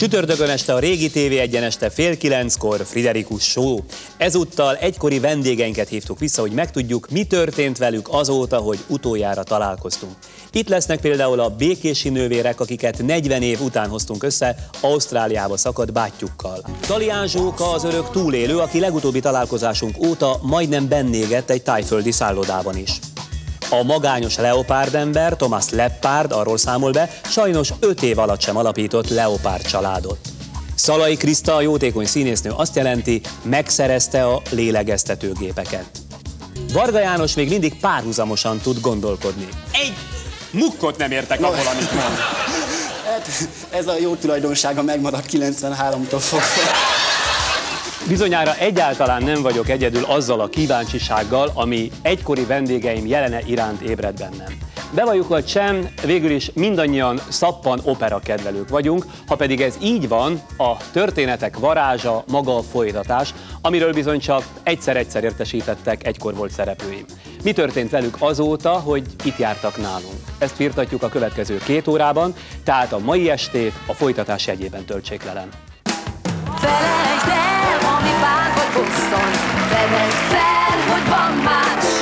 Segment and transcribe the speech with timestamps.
[0.00, 3.78] Csütörtökön este a Régi TV egyeneste fél kilenckor Friderikus Show.
[4.16, 10.12] Ezúttal egykori vendégeinket hívtuk vissza, hogy megtudjuk, mi történt velük azóta, hogy utoljára találkoztunk.
[10.52, 16.64] Itt lesznek például a békési nővérek, akiket 40 év után hoztunk össze Ausztráliába szakadt bátyjukkal.
[16.86, 22.98] Talián Zsóka az örök túlélő, aki legutóbbi találkozásunk óta majdnem bennégett egy tájföldi szállodában is.
[23.72, 29.66] A magányos leopárdember, Thomas Leppard arról számol be, sajnos 5 év alatt sem alapított leopárd
[29.66, 30.18] családot.
[30.74, 35.84] Szalai Kriszta, a jótékony színésznő azt jelenti, megszerezte a lélegeztetőgépeket.
[36.72, 39.48] Varga János még mindig párhuzamosan tud gondolkodni.
[39.72, 39.94] Egy
[40.50, 42.16] mukkot nem értek abból, amit mond.
[43.10, 43.28] Hát,
[43.70, 46.44] ez a jó tulajdonsága megmaradt 93-tól fogva.
[48.08, 54.58] Bizonyára egyáltalán nem vagyok egyedül azzal a kíváncsisággal, ami egykori vendégeim jelene iránt ébred bennem.
[54.94, 60.40] Bevalljuk vagy sem, végül is mindannyian szappan opera kedvelők vagyunk, ha pedig ez így van,
[60.56, 67.04] a történetek varázsa maga a folytatás, amiről bizony csak egyszer-egyszer értesítettek egykor volt szereplőim.
[67.42, 70.20] Mi történt velük azóta, hogy itt jártak nálunk?
[70.38, 72.34] Ezt firtatjuk a következő két órában,
[72.64, 75.48] tehát a mai estét a folytatás jegyében töltsék velem.
[76.62, 76.99] Ami
[78.74, 79.30] bosszon,
[79.68, 81.99] fedezd fel, hogy van más.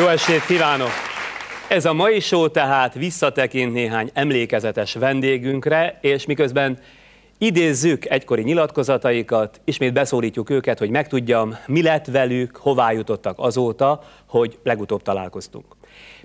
[0.00, 0.90] Jó estét kívánok!
[1.68, 6.78] Ez a mai show tehát visszatekint néhány emlékezetes vendégünkre, és miközben
[7.38, 14.58] idézzük egykori nyilatkozataikat, ismét beszólítjuk őket, hogy megtudjam, mi lett velük, hová jutottak azóta, hogy
[14.62, 15.64] legutóbb találkoztunk.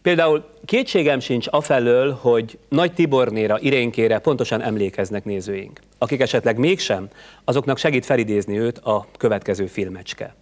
[0.01, 5.79] Például kétségem sincs afelől, hogy Nagy Tibornéra, Irénkére pontosan emlékeznek nézőink.
[5.97, 7.07] Akik esetleg mégsem,
[7.43, 10.35] azoknak segít felidézni őt a következő filmecske.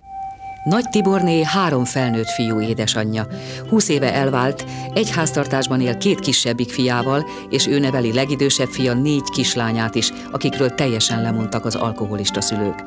[0.63, 3.27] Nagy Tiborné három felnőtt fiú édesanyja.
[3.69, 9.29] Húsz éve elvált, egy háztartásban él két kisebbik fiával, és ő neveli legidősebb fia négy
[9.31, 12.83] kislányát is, akikről teljesen lemondtak az alkoholista szülők.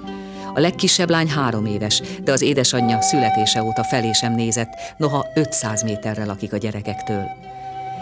[0.55, 5.83] A legkisebb lány három éves, de az édesanyja születése óta felé sem nézett, noha 500
[5.83, 7.25] méterre lakik a gyerekektől.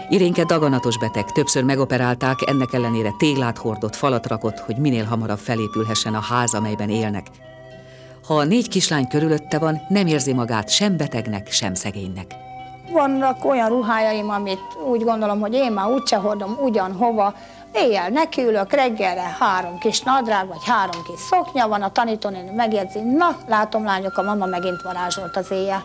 [0.09, 6.13] Irénke daganatos beteg, többször megoperálták, ennek ellenére téglát hordott, falat rakott, hogy minél hamarabb felépülhessen
[6.13, 7.27] a ház, amelyben élnek.
[8.27, 12.35] Ha a négy kislány körülötte van, nem érzi magát sem betegnek, sem szegénynek.
[12.91, 14.59] Vannak olyan ruhájaim, amit
[14.89, 17.33] úgy gondolom, hogy én már úgyse hordom ugyanhova.
[17.73, 23.37] Éjjel nekiülök, reggelre három kis nadrág, vagy három kis szoknya van, a tanítónéni megjegyzi, na,
[23.47, 25.83] látom lányok, a mama megint varázsolt az éjjel.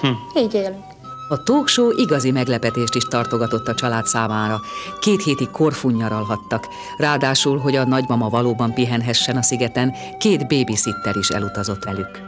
[0.00, 0.38] Hm.
[0.38, 0.99] Így élünk.
[1.32, 4.60] A talk show igazi meglepetést is tartogatott a család számára.
[5.00, 11.84] Két hétig korfunnyaralhattak, ráadásul, hogy a nagymama valóban pihenhessen a szigeten, két babysitter is elutazott
[11.84, 12.20] velük.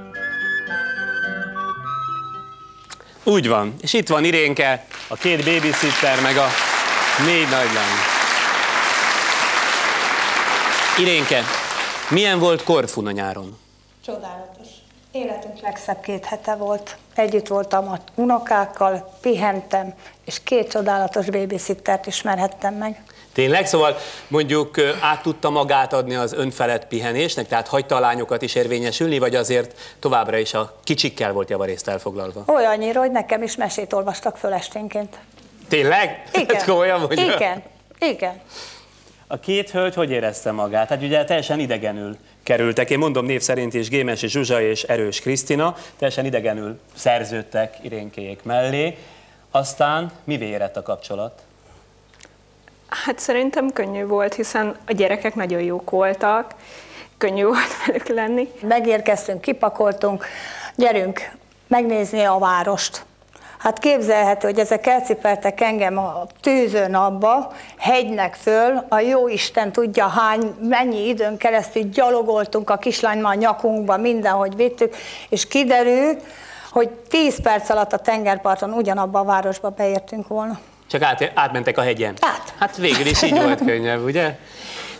[3.24, 3.74] Úgy van.
[3.80, 6.46] És itt van Irénke, a két babysitter, meg a
[7.24, 7.98] négy nagylány.
[10.98, 11.42] Irénke,
[12.10, 13.58] milyen volt Korfuna nyáron?
[14.04, 14.51] Csodálatos.
[15.12, 16.96] Életünk legszebb két hete volt.
[17.14, 23.02] Együtt voltam a unokákkal, pihentem, és két csodálatos babysittert ismerhettem meg.
[23.32, 23.66] Tényleg?
[23.66, 23.96] Szóval
[24.28, 29.34] mondjuk át tudta magát adni az önfelett pihenésnek, tehát hagyta a lányokat is érvényesülni, vagy
[29.34, 32.44] azért továbbra is a kicsikkel volt javarészt elfoglalva?
[32.46, 35.18] Olyannyira, hogy nekem is mesét olvastak föl esténként.
[35.68, 36.22] Tényleg?
[36.42, 36.56] Igen.
[36.56, 37.34] Ez komolyan mondja?
[37.34, 37.62] Igen.
[37.98, 38.40] Igen.
[39.26, 40.88] A két hölgy hogy érezte magát?
[40.88, 42.16] Hát ugye teljesen idegenül
[42.52, 42.90] kerültek.
[42.90, 48.98] Én mondom név szerint is Gémesi Zsuzsa és Erős Krisztina, teljesen idegenül szerződtek Irénkéjék mellé.
[49.50, 51.42] Aztán mivé érett a kapcsolat?
[52.88, 56.54] Hát szerintem könnyű volt, hiszen a gyerekek nagyon jók voltak,
[57.18, 58.48] könnyű volt velük lenni.
[58.60, 60.26] Megérkeztünk, kipakoltunk,
[60.76, 61.30] gyerünk
[61.66, 63.04] megnézni a várost.
[63.62, 70.06] Hát képzelhető, hogy ezek elcipeltek engem a tűző napba, hegynek föl, a jó Isten tudja
[70.06, 74.96] hány, mennyi időn keresztül gyalogoltunk a kislánymal a nyakunkba, mindenhogy vittük,
[75.28, 76.22] és kiderült,
[76.70, 80.58] hogy 10 perc alatt a tengerparton ugyanabba a városba beértünk volna.
[80.86, 82.14] Csak át, átmentek a hegyen?
[82.20, 82.54] Át.
[82.58, 84.38] Hát végül is így volt könnyebb, ugye?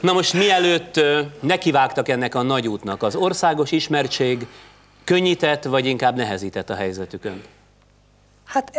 [0.00, 1.00] Na most mielőtt
[1.40, 4.46] nekivágtak ennek a nagy útnak, az országos ismertség
[5.04, 7.42] Könnyített, vagy inkább nehezített a helyzetükön?
[8.52, 8.78] Hát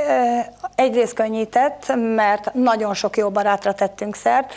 [0.76, 4.54] egyrészt könnyített, mert nagyon sok jó barátra tettünk szert.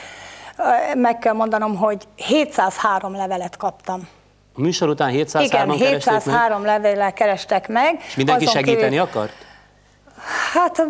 [0.94, 4.08] Meg kell mondanom, hogy 703 levelet kaptam.
[4.54, 8.02] A műsor után 703-an Igen, keresték meg, 703 levéllel kerestek meg.
[8.06, 9.32] és mindenki Azon segíteni kívül- akart?
[10.52, 10.82] Hát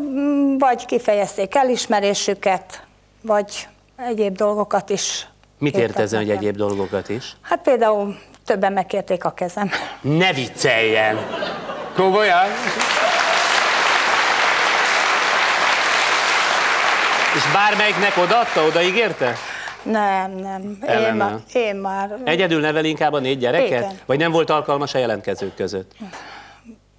[0.59, 2.83] vagy kifejezték elismerésüket,
[3.21, 5.29] vagy egyéb dolgokat is.
[5.59, 7.37] Mit ért ezen, hogy egyéb dolgokat is?
[7.43, 9.71] Hát például többen megkérték a kezem.
[10.01, 11.19] Ne vicceljen!
[11.95, 12.47] Komolyan?
[17.37, 19.35] És bármelyiknek odaadta, odaígérte?
[19.83, 20.79] Nem, nem.
[20.89, 23.69] Én, már, én már Egyedül nevel inkább a négy gyereket?
[23.69, 23.99] Igen.
[24.07, 25.93] Vagy nem volt alkalmas a jelentkezők között?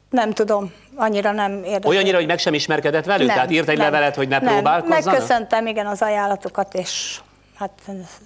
[0.10, 1.90] nem tudom, annyira nem érdekel.
[1.90, 3.28] Olyannyira, hogy meg sem ismerkedett velük?
[3.28, 4.54] Tehát írt egy nem, levelet, hogy ne nem.
[4.54, 5.06] próbálkozzanak?
[5.06, 7.20] Megköszöntem, igen, az ajánlatokat, és
[7.56, 7.72] hát...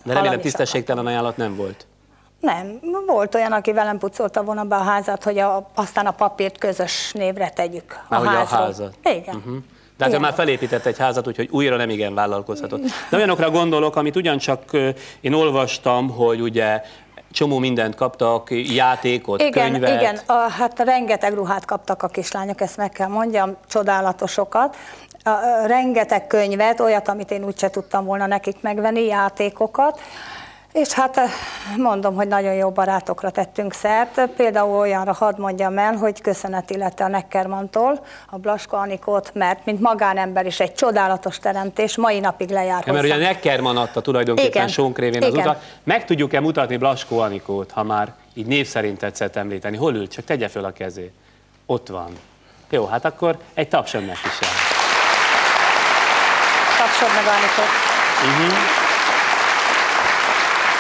[0.04, 1.86] De remélem tisztességtelen ajánlat nem volt.
[2.40, 6.58] Nem, volt olyan, aki velem pucolta volna be a házat, hogy a, aztán a papírt
[6.58, 8.60] közös névre tegyük a Már a házról.
[8.60, 8.94] házat.
[9.04, 9.36] Igen.
[9.36, 9.58] Uh-huh.
[10.02, 12.82] De hát ő már felépített egy házat, úgyhogy újra nem igen vállalkozhatott.
[13.10, 14.64] De olyanokra gondolok, amit ugyancsak
[15.22, 16.82] én olvastam, hogy ugye
[17.32, 20.02] csomó mindent kaptak, játékot, Igen, könyvet.
[20.02, 24.76] igen, a, hát rengeteg ruhát kaptak a kislányok, ezt meg kell mondjam, csodálatosokat.
[25.24, 30.00] A, a, rengeteg könyvet, olyat, amit én úgyse tudtam volna nekik megvenni, játékokat.
[30.72, 31.32] És hát eh,
[31.78, 34.26] mondom, hogy nagyon jó barátokra tettünk szert.
[34.36, 39.80] Például olyanra hadd mondjam el, hogy köszönet illette a Neckermantól, a Blaska Anikót, mert mint
[39.80, 43.32] magánember is egy csodálatos teremtés, mai napig lejár Ja, mert ugye hozzám.
[43.32, 44.68] Neckerman adta tulajdonképpen Igen.
[44.68, 45.64] Sónkrévén az utat.
[45.84, 49.78] Meg tudjuk-e mutatni Blaskó Anikót, ha már így név szerint tetszett említeni?
[49.78, 50.08] Hol ül?
[50.08, 51.12] Csak tegye föl a kezét.
[51.66, 52.12] Ott van.
[52.70, 54.52] Jó, hát akkor egy taps önnek is jár.
[56.78, 58.91] Tapsod meg Anikót.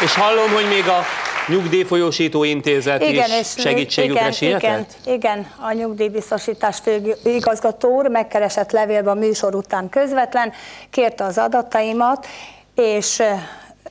[0.03, 1.01] És hallom, hogy még a
[1.48, 4.98] nyugdíjfolyósító intézet Igen, is és segítségükre igen, sietett?
[5.03, 6.80] igen, igen, a nyugdíjbiztosítás
[7.24, 10.53] főigazgató úr megkeresett levélbe a műsor után közvetlen,
[10.89, 12.27] kérte az adataimat,
[12.75, 13.21] és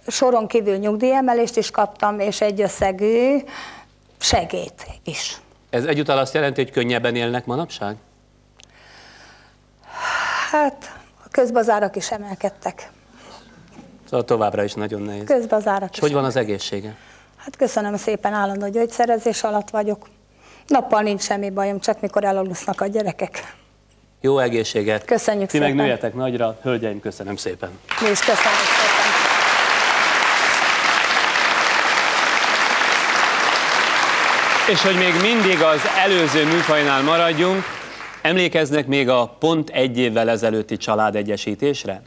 [0.06, 3.36] soron kívül nyugdíjemelést is kaptam, és egy összegű
[4.20, 5.36] segét is.
[5.70, 7.96] Ez egyúttal azt jelenti, hogy könnyebben élnek manapság?
[10.50, 12.90] Hát a közbazárak is emelkedtek.
[14.10, 15.24] Szóval továbbra is nagyon nehéz.
[15.26, 16.00] Közbazárak És is.
[16.02, 16.96] hogy van az egészsége?
[17.36, 20.06] Hát köszönöm szépen, állandó gyógyszerezés alatt vagyok.
[20.66, 23.54] Nappal nincs semmi bajom, csak mikor elalusznak a gyerekek.
[24.20, 25.04] Jó egészséget!
[25.04, 25.84] Köszönjük Ti meg szépen.
[25.84, 27.70] nőjetek nagyra, hölgyeim, köszönöm szépen!
[28.00, 29.10] Mi is köszönjük szépen.
[34.74, 37.64] És hogy még mindig az előző műfajnál maradjunk,
[38.22, 42.02] emlékeznek még a pont egy évvel ezelőtti családegyesítésre?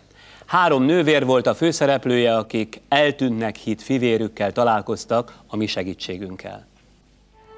[0.45, 6.72] Három nővér volt a főszereplője, akik eltűnnek hit fivérükkel találkoztak a mi segítségünkkel.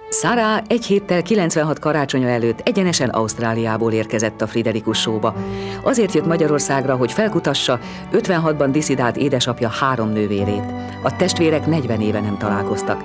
[0.09, 5.35] Sarah egy héttel 96 karácsonya előtt egyenesen Ausztráliából érkezett a Friderikus showba.
[5.83, 7.79] Azért jött Magyarországra, hogy felkutassa
[8.11, 10.63] 56-ban diszidált édesapja három nővérét.
[11.03, 13.03] A testvérek 40 éve nem találkoztak.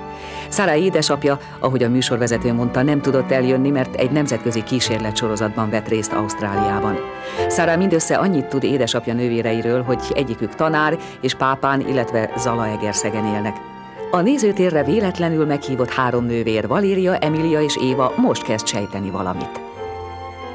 [0.49, 6.13] Sarah édesapja, ahogy a műsorvezető mondta, nem tudott eljönni, mert egy nemzetközi kísérletsorozatban vett részt
[6.13, 6.99] Ausztráliában.
[7.49, 13.70] Sarah mindössze annyit tud édesapja nővéreiről, hogy egyikük tanár és pápán, illetve Zalaegerszegen élnek.
[14.13, 19.59] A nézőtérre véletlenül meghívott három nővér, Valéria, Emilia és Éva most kezd sejteni valamit.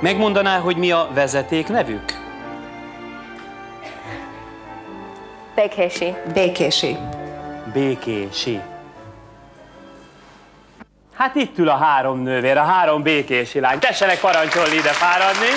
[0.00, 2.04] Megmondaná, hogy mi a vezeték nevük?
[5.54, 6.14] Békési.
[6.32, 6.96] Békési.
[7.72, 8.60] Békési.
[11.14, 13.78] Hát itt ül a három nővér, a három békési lány.
[13.78, 15.48] Tessenek parancsolni ide fáradni.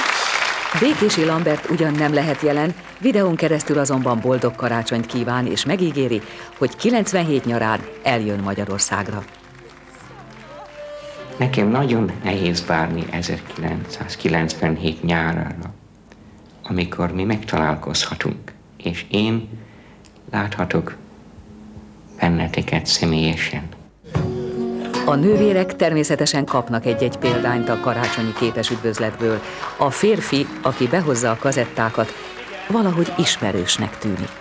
[0.80, 6.22] Békési Lambert ugyan nem lehet jelen, videón keresztül azonban boldog karácsonyt kíván és megígéri,
[6.58, 9.24] hogy 97 nyarán eljön Magyarországra.
[11.38, 15.74] Nekem nagyon nehéz várni 1997 nyárára,
[16.64, 18.52] amikor mi megtalálkozhatunk,
[18.84, 19.50] és én
[20.32, 20.96] láthatok
[22.20, 23.68] benneteket személyesen.
[25.06, 29.42] A nővérek természetesen kapnak egy-egy példányt a karácsonyi képes üdvözletből.
[29.78, 32.14] A férfi, aki behozza a kazettákat,
[32.72, 34.32] valahogy ismerősnek tűnik.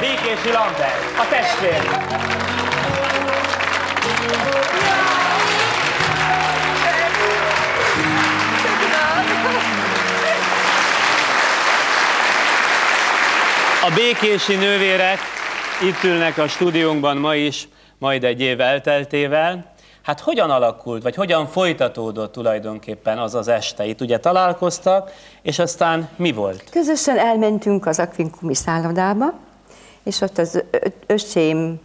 [0.00, 2.04] Békési Lambert, a testvér.
[13.82, 15.18] A békési nővérek
[15.82, 19.75] itt ülnek a stúdiónkban ma is, majd egy év elteltével.
[20.06, 23.86] Hát hogyan alakult, vagy hogyan folytatódott tulajdonképpen az az este?
[23.86, 26.64] Itt ugye találkoztak, és aztán mi volt?
[26.70, 29.34] Közösen elmentünk az Aquincumi szállodába,
[30.02, 30.62] és ott az
[31.06, 31.80] öcsém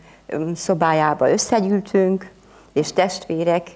[0.56, 2.32] szobájába összegyűltünk,
[2.74, 3.68] és testvérek,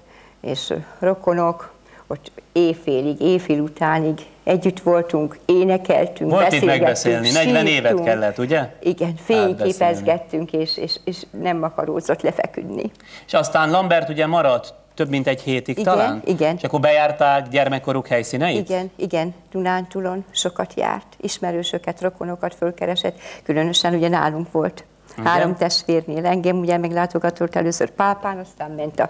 [0.41, 1.73] és rokonok,
[2.07, 8.75] ott éjfélig, éjfél utánig együtt voltunk, énekeltünk, Volt itt beszélgettünk, megbeszélni, 40 évet kellett, ugye?
[8.79, 12.91] Igen, fényképezgettünk, és, és, és nem akaródzott lefeküdni.
[13.25, 16.21] És aztán Lambert ugye maradt több mint egy hétig Igen, talán?
[16.25, 16.55] igen.
[16.55, 18.69] És akkor bejárták gyermekkoruk helyszíneit?
[18.69, 24.83] Igen, igen, Dunántúlon sokat járt, ismerősöket, rokonokat fölkeresett, különösen ugye nálunk volt.
[25.17, 25.31] Igen?
[25.31, 29.09] Három testvérnél engem ugye meglátogatott először pápán, aztán ment a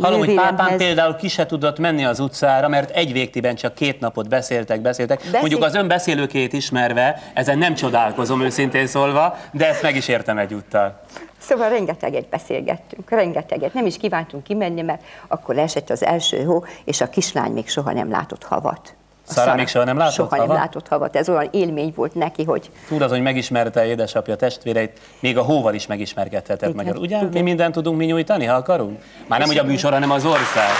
[0.00, 4.00] Hallom, hogy pápán például ki se tudott menni az utcára, mert egy végtiben csak két
[4.00, 5.18] napot beszéltek, beszéltek.
[5.18, 10.08] Beszél- Mondjuk az ön beszélőkét ismerve, ezen nem csodálkozom őszintén szólva, de ezt meg is
[10.08, 11.00] értem egyúttal.
[11.38, 13.74] Szóval rengeteget beszélgettünk, rengeteget.
[13.74, 17.92] Nem is kívántunk kimenni, mert akkor esett az első hó, és a kislány még soha
[17.92, 18.94] nem látott havat.
[19.28, 20.46] A Szara még soha nem látott soha havat?
[20.46, 21.16] nem látott havat.
[21.16, 25.74] Ez olyan élmény volt neki, hogy Túl az, hogy megismerte édesapja testvéreit, még a hóval
[25.74, 27.02] is megismerkedhetett Igen, magyarul.
[27.02, 27.16] Ugye?
[27.16, 27.28] igen.
[27.32, 29.02] Mi mindent tudunk mi nyújtani, ha akarunk?
[29.26, 30.70] Már nem, hogy a műsor, hanem az ország.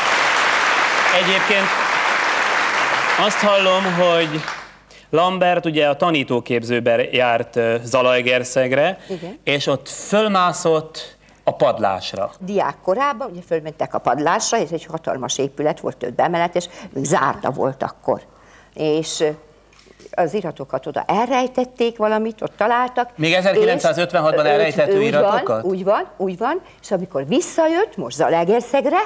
[1.23, 1.67] Egyébként
[3.27, 4.41] azt hallom, hogy
[5.11, 9.39] Lambert ugye a tanítóképzőben járt Zalaegerszegre, Igen.
[9.45, 12.31] és ott fölmászott a padlásra.
[12.41, 17.51] diák korában, ugye fölmentek a padlásra, ez egy hatalmas épület volt, több emeletes, még zárta
[17.51, 18.21] volt akkor.
[18.77, 19.25] És
[20.11, 23.11] az iratokat oda elrejtették valamit, ott találtak.
[23.17, 25.63] Még 1956-ban és- elrejtett úgy iratokat?
[25.63, 28.99] Van, úgy van, úgy van, és amikor visszajött, most Zalaegerszegre,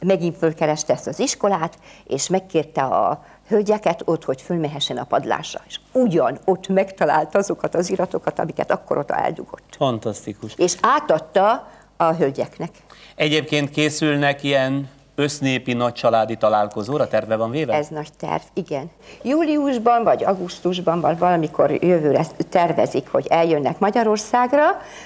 [0.00, 5.60] megint fölkereste ezt az iskolát, és megkérte a hölgyeket ott, hogy fölmehessen a padlásra.
[5.66, 9.74] És ugyan ott megtalálta azokat az iratokat, amiket akkor ott eldugott.
[9.76, 10.54] Fantasztikus.
[10.56, 12.70] És átadta a hölgyeknek.
[13.14, 14.88] Egyébként készülnek ilyen
[15.20, 17.72] össznépi nagycsaládi találkozóra, terve van véve?
[17.72, 18.90] Ez nagy terv, igen.
[19.22, 24.64] Júliusban vagy augusztusban, vagy valamikor jövőre tervezik, hogy eljönnek Magyarországra,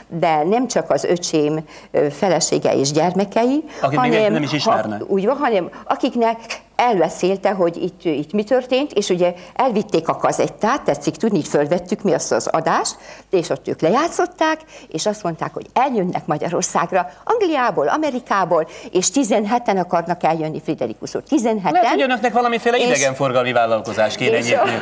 [0.09, 1.65] de nem csak az öcsém
[2.11, 5.01] felesége és gyermekei, Akik még nem is ismernek.
[5.01, 6.37] Ha, úgy van, hanem akiknek
[6.77, 12.03] elbeszélte, hogy itt, itt mi történt, és ugye elvitték a kazettát, tetszik tudni, így fölvettük
[12.03, 12.97] mi azt az adást,
[13.31, 20.23] és ott ők lejátszották, és azt mondták, hogy eljönnek Magyarországra, Angliából, Amerikából, és 17-en akarnak
[20.23, 21.23] eljönni Friderikusról.
[21.31, 21.73] 17-en.
[21.73, 24.79] Lehet, hogy önöknek valamiféle És- idegenforgalmi vállalkozás kéne nyitni.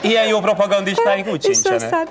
[0.00, 1.82] Ilyen jó propagandistáink úgy és sincsenek.
[1.82, 2.06] aztán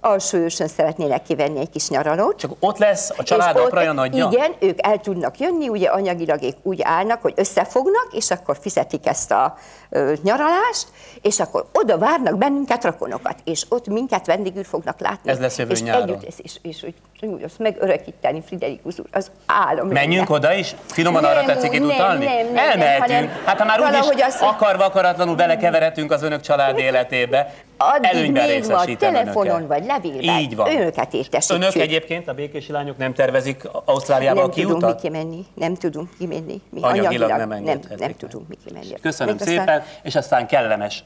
[0.00, 2.38] alsóősön szeretnének kivenni egy kis nyaralót.
[2.38, 4.28] Csak ott lesz a család apraja nagyja?
[4.32, 9.30] Igen, ők el tudnak jönni, ugye anyagilag úgy állnak, hogy összefognak, és akkor fizetik ezt
[9.30, 9.56] a
[9.90, 10.88] ö, nyaralást,
[11.22, 15.30] és akkor oda várnak bennünket rokonokat, és ott minket vendégül fognak látni.
[15.30, 16.08] Ez lesz jövő és nyáron.
[16.08, 20.38] Együtt, és, és, és, és azt megörökíteni Friderikus úr, az álom Menjünk lenne.
[20.46, 20.74] oda is?
[20.86, 22.24] Finoman Nem, arra tetszik itt nem, utalni?
[22.24, 23.00] nem, nem, nem, Elmehetünk.
[23.10, 28.46] hanem hát ha már úgyis azt- akarva akaratlanul belekeveredtünk az önök család életébe, Addig előnyben
[28.48, 29.68] még részesítem telefonon, önöket.
[29.68, 30.38] vagy levélben.
[30.38, 30.70] Így van.
[30.76, 31.62] Önöket értesítjük.
[31.62, 35.00] Önök egyébként, a békési lányok nem tervezik Ausztráliába a nem tudunk mi kiutat?
[35.00, 36.60] kimenni, nem tudunk kimenni.
[36.70, 38.16] Mi Anyagilag nem nem, nem meg.
[38.16, 38.92] tudunk mi kimenni.
[39.02, 41.04] Köszönöm Még szépen, aztán- és aztán kellemes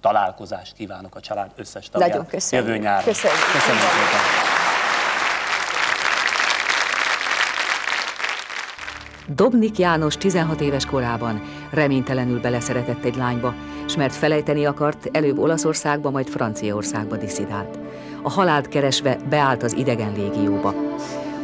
[0.00, 2.16] találkozást kívánok a család összes tagjának.
[2.16, 2.68] Nagyon köszönjük.
[2.68, 3.04] Jövő nyáron.
[3.04, 3.40] Köszönjük.
[3.52, 4.47] Köszönöm szépen.
[9.34, 13.54] Dobnik János 16 éves korában reménytelenül beleszeretett egy lányba,
[13.86, 17.78] s mert felejteni akart, előbb Olaszországba, majd Franciaországba diszidált.
[18.22, 20.74] A halált keresve beállt az idegen légióba.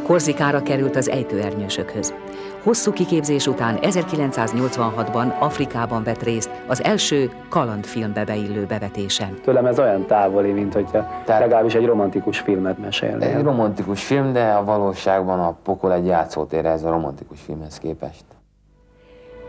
[0.03, 2.13] Korzikára került az ejtőernyősökhöz.
[2.65, 9.37] Hosszú kiképzés után 1986-ban Afrikában vett részt az első kalandfilmbe beillő bevetésen.
[9.43, 13.37] Tőlem ez olyan távoli, mint hogyha legalábbis egy romantikus filmet mesélnél.
[13.37, 18.23] Egy romantikus film, de a valóságban a pokol egy játszótér ez a romantikus filmhez képest.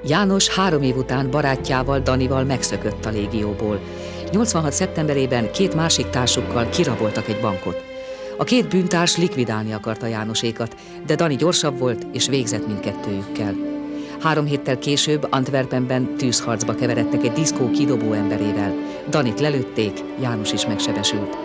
[0.04, 3.80] János három év után barátjával, Danival megszökött a légióból.
[4.30, 4.72] 86.
[4.72, 7.95] szeptemberében két másik társukkal kiraboltak egy bankot.
[8.38, 10.76] A két bűntárs likvidálni akarta Jánosékat,
[11.06, 13.54] de Dani gyorsabb volt és végzett mindkettőjükkel.
[14.20, 18.74] Három héttel később Antwerpenben tűzharcba keveredtek egy diszkó kidobó emberével.
[19.10, 21.36] Danit lelőtték, János is megsebesült.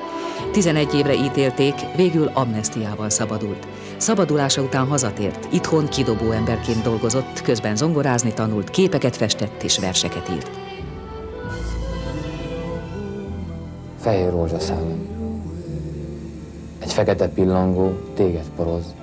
[0.52, 3.68] 11 évre ítélték, végül amnestiával szabadult.
[3.98, 10.50] Szabadulása után hazatért, itthon kidobó emberként dolgozott, közben zongorázni tanult, képeket festett és verseket írt.
[14.00, 15.11] Fehér rózsaszálon.
[16.82, 18.96] Egy fekete pillangó téged poroz.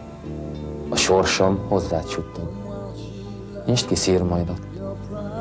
[0.88, 2.50] A sorsom hozzád suttog.
[3.66, 4.60] Nyisd ki szírmajdat,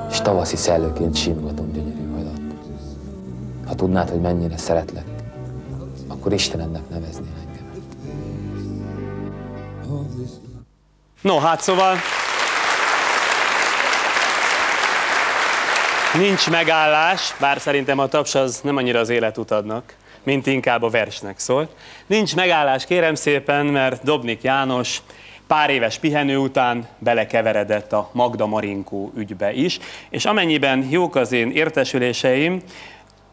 [0.10, 2.40] és tavaszi szellőként simogatom gyönyörű hajdat.
[3.68, 5.06] Ha tudnád, hogy mennyire szeretlek,
[6.08, 7.66] akkor Istenednek neveznél engem.
[11.22, 11.96] No, hát szóval...
[16.14, 19.96] Nincs megállás, bár szerintem a taps az nem annyira az életutadnak,
[20.28, 21.72] mint inkább a versnek szólt.
[22.08, 25.02] Nincs megállás, kérem szépen, mert Dobnik János
[25.48, 29.80] pár éves pihenő után belekeveredett a Magda Marinkó ügybe is,
[30.10, 32.62] és amennyiben jók az én értesüléseim,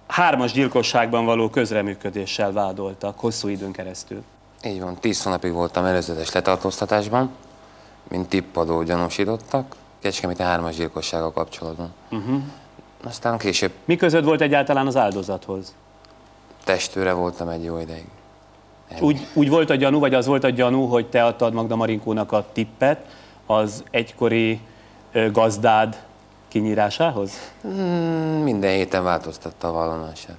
[0.06, 4.22] hármas gyilkosságban való közreműködéssel vádoltak hosszú időn keresztül.
[4.64, 7.30] Így van, tíz hónapig voltam előzetes letartóztatásban,
[8.08, 11.92] mint tippadó gyanúsítottak, Kecskeméti hármas gyilkossága kapcsolatban.
[12.10, 12.42] Uh-huh.
[13.04, 15.74] Aztán később Mi között volt egyáltalán az áldozathoz?
[16.64, 18.04] Testőre voltam egy jó ideig.
[19.00, 22.32] Úgy, úgy volt a gyanú, vagy az volt a gyanú, hogy te adtad Magda Marinkónak
[22.32, 23.06] a tippet
[23.46, 24.60] az egykori
[25.32, 26.02] gazdád
[26.48, 27.32] kinyírásához?
[27.66, 30.36] Mm, minden héten változtatta a vallomását.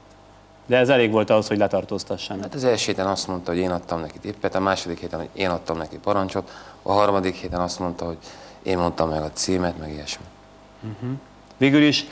[0.66, 2.44] De ez elég volt ahhoz, hogy letartóztassanak.
[2.44, 5.30] Hát az első héten azt mondta, hogy én adtam neki tippet, a második héten, hogy
[5.34, 6.52] én adtam neki parancsot,
[6.82, 8.18] a harmadik héten azt mondta, hogy
[8.64, 10.26] én mondtam meg a címet, meg ilyesmi.
[11.58, 12.06] Végül is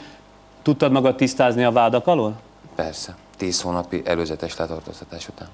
[0.62, 2.34] tudtad magad tisztázni a vádak alól?
[2.74, 5.48] Persze, tíz hónapi előzetes letartóztatás után.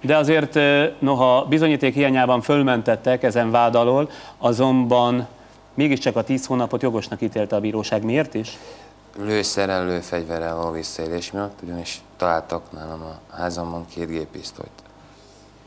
[0.00, 0.58] De azért,
[1.00, 5.26] noha bizonyíték hiányában fölmentettek ezen vád alól, azonban
[5.74, 8.04] mégiscsak a 10 hónapot jogosnak ítélte a bíróság.
[8.04, 8.58] Miért is?
[9.18, 14.82] Lőszerrel, lőfegyverrel való visszaélés miatt, ugyanis találtak nálam a házamban két géppisztolyt.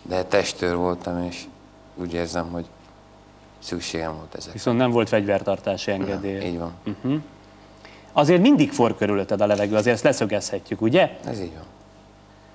[0.01, 1.43] De testőr voltam, és
[1.95, 2.65] úgy érzem, hogy
[3.59, 4.53] szükségem volt ezek.
[4.53, 6.45] Viszont nem volt fegyvertartási engedély.
[6.45, 6.73] Így van.
[8.13, 11.17] Azért mindig for körülötted a levegő, azért ezt leszögezhetjük, ugye?
[11.25, 11.65] Ez így van.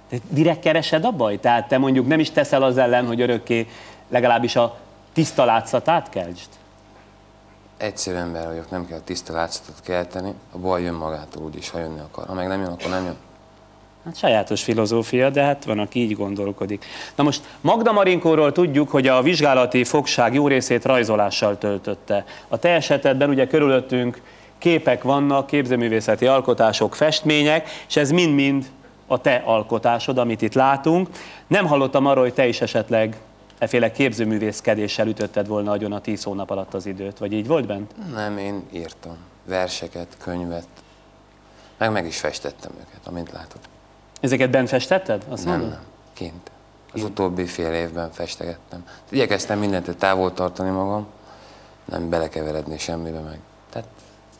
[0.08, 1.40] De direkt keresed a baj?
[1.40, 3.66] Tehát te mondjuk nem is teszel az ellen, hogy örökké
[4.08, 4.78] legalábbis a
[5.12, 6.48] tiszta látszatát keltsd?
[7.76, 12.00] Egyszerű ember vagyok, nem kell tiszta látszatot kelteni, a baj jön magától úgyis, ha jönni
[12.00, 12.26] akar.
[12.26, 13.16] Ha meg nem jön, akkor nem jön.
[14.04, 16.84] Hát sajátos filozófia, de hát van, aki így gondolkodik.
[17.14, 22.24] Na most Magda Marinkóról tudjuk, hogy a vizsgálati fogság jó részét rajzolással töltötte.
[22.48, 24.22] A te esetedben ugye körülöttünk
[24.58, 28.70] képek vannak, képzőművészeti alkotások, festmények, és ez mind-mind
[29.06, 31.08] a te alkotásod, amit itt látunk.
[31.46, 33.16] Nem hallottam arról, hogy te is esetleg
[33.58, 37.94] efféle képzőművészkedéssel ütötted volna agyon a tíz hónap alatt az időt, vagy így volt bent?
[38.14, 40.66] Nem, én írtam verseket, könyvet,
[41.78, 43.60] meg meg is festettem őket, amint látod.
[44.20, 45.24] Ezeket bent festetted?
[45.28, 45.70] Azt Nem, mondod?
[45.70, 46.50] nem, kint.
[46.92, 48.84] Az utóbbi fél évben festegettem.
[49.10, 51.06] Igyekeztem mindentől távol tartani magam,
[51.84, 53.38] nem belekeveredni semmibe meg.
[53.70, 53.88] Tehát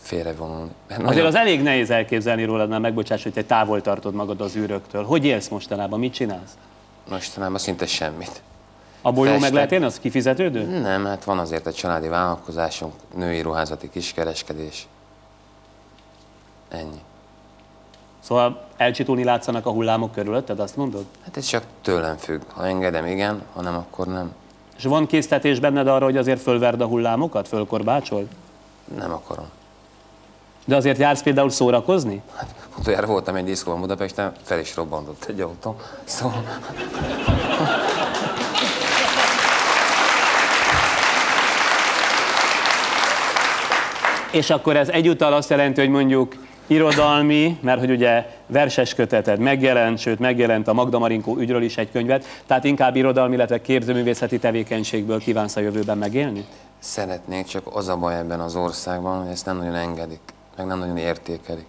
[0.07, 0.71] félrevonulni.
[0.89, 4.41] Mert Azért nagyon- az elég nehéz elképzelni rólad, már megbocsáss, hogy te távol tartod magad
[4.41, 5.05] az űröktől.
[5.05, 5.99] Hogy élsz mostanában?
[5.99, 6.57] Mit csinálsz?
[7.11, 8.43] Mostanában szinte semmit.
[9.05, 9.53] Jó meg Festek.
[9.53, 9.85] lehet élni?
[9.85, 10.81] Az kifizetődő?
[10.81, 14.87] Nem, hát van azért egy családi vállalkozásunk, női ruházati kiskereskedés.
[16.69, 17.01] Ennyi.
[18.21, 21.05] Szóval elcsitulni látszanak a hullámok körülötted, azt mondod?
[21.25, 22.41] Hát ez csak tőlem függ.
[22.55, 24.33] Ha engedem, igen, ha nem, akkor nem.
[24.77, 28.27] És van késztetés benned arra, hogy azért fölverd a hullámokat, fölkorbácsol?
[28.99, 29.47] Nem akarom.
[30.67, 32.23] De azért jársz például szórakozni?
[32.79, 35.77] Utoljára voltam egy diszkóban Budapesten, fel is robbantott egy autó.
[36.05, 36.45] Szóval
[44.31, 49.99] És akkor ez egyúttal azt jelenti, hogy mondjuk irodalmi, mert hogy ugye verses köteted megjelent,
[49.99, 55.19] sőt megjelent a Magda Marinkó ügyről is egy könyvet, tehát inkább irodalmi, illetve képzőművészeti tevékenységből
[55.19, 56.47] kívánsz a jövőben megélni?
[56.79, 60.21] szeretnék, csak az a baj ebben az országban, hogy ezt nem nagyon engedik,
[60.57, 61.67] meg nem nagyon értékelik.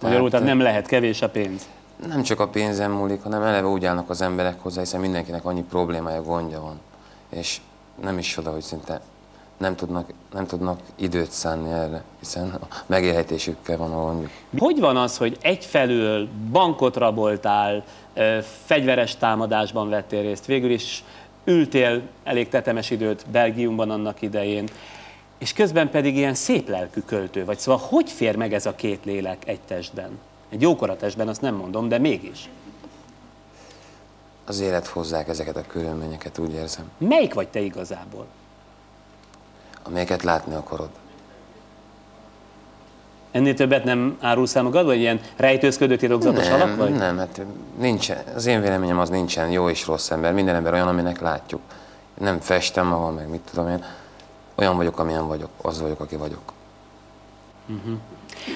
[0.00, 1.68] Magyarul, tehát nem lehet kevés a pénz.
[2.06, 5.62] nem csak a pénzem múlik, hanem eleve úgy állnak az emberek hozzá, hiszen mindenkinek annyi
[5.62, 6.80] problémája, gondja van.
[7.28, 7.60] És
[8.02, 9.00] nem is oda, hogy szinte
[9.56, 14.30] nem tudnak, nem tudnak időt szánni erre, hiszen a megélhetésükkel van a gondjuk.
[14.58, 17.84] Hogy van az, hogy egyfelől bankot raboltál,
[18.64, 21.04] fegyveres támadásban vettél részt, végül is
[21.44, 24.68] ültél elég tetemes időt Belgiumban annak idején,
[25.42, 27.58] és közben pedig ilyen szép lelkű költő vagy.
[27.58, 30.18] Szóval hogy fér meg ez a két lélek egy testben?
[30.48, 32.48] Egy jókora testben, azt nem mondom, de mégis.
[34.44, 38.26] Az élet hozzák ezeket a körülményeket, úgy érzem, Melyik vagy te igazából?
[39.82, 40.88] amelyeket látni akarod.
[43.30, 46.92] Ennél többet nem árulsz el magad, vagy ilyen rejtőzködő titokzatos alak Nem, vagy?
[46.94, 47.40] nem, hát
[47.78, 50.32] nincsen, az én véleményem az nincsen jó és rossz ember.
[50.32, 51.60] Minden ember olyan, aminek látjuk.
[52.18, 53.84] Nem festem magam, meg mit tudom én.
[54.54, 55.48] Olyan vagyok, amilyen vagyok.
[55.62, 56.52] Az vagyok, aki vagyok.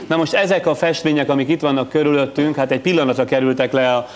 [0.07, 4.07] Na most ezek a festmények, amik itt vannak körülöttünk, hát egy pillanatra kerültek le a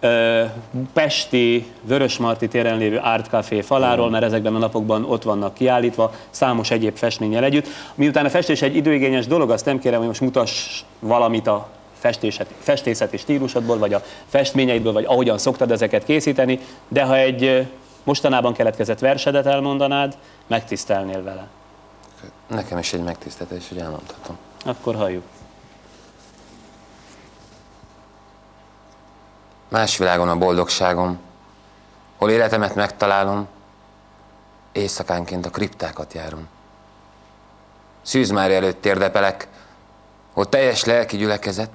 [0.00, 0.44] ö,
[0.92, 6.70] Pesti Vörösmarty téren lévő Art Café faláról, mert ezekben a napokban ott vannak kiállítva, számos
[6.70, 7.66] egyéb festménnyel együtt.
[7.94, 11.68] Miután a festés egy időigényes dolog, azt nem kérem, hogy most mutass valamit a
[11.98, 17.66] festéset, festészeti stílusodból, vagy a festményeidből, vagy ahogyan szoktad ezeket készíteni, de ha egy
[18.04, 21.48] mostanában keletkezett versedet elmondanád, megtisztelnél vele.
[22.46, 24.38] Nekem is egy megtiszteltetés, hogy elmondhatom.
[24.64, 25.24] Akkor halljuk.
[29.68, 31.18] Más világon a boldogságom,
[32.16, 33.48] hol életemet megtalálom,
[34.72, 36.48] éjszakánként a kriptákat járom.
[38.02, 39.48] Szűz már előtt térdepelek,
[40.32, 41.70] hogy teljes lelki gyülekezet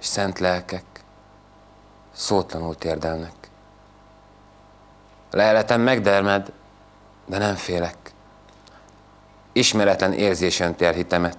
[0.00, 0.84] és szent lelkek
[2.12, 3.32] szótlanul térdelnek.
[5.30, 6.52] Leletem megdermed,
[7.26, 7.96] de nem félek.
[9.52, 11.38] Ismeretlen érzésen tér hitemet.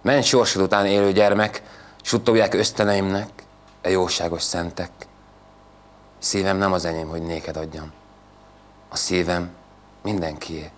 [0.00, 1.62] Menj sorsod után élő gyermek,
[2.02, 3.28] suttogják öszteneimnek,
[3.80, 4.90] e jóságos szentek.
[6.18, 7.92] Szívem nem az enyém, hogy néked adjam.
[8.88, 9.50] A szívem
[10.02, 10.70] mindenkié.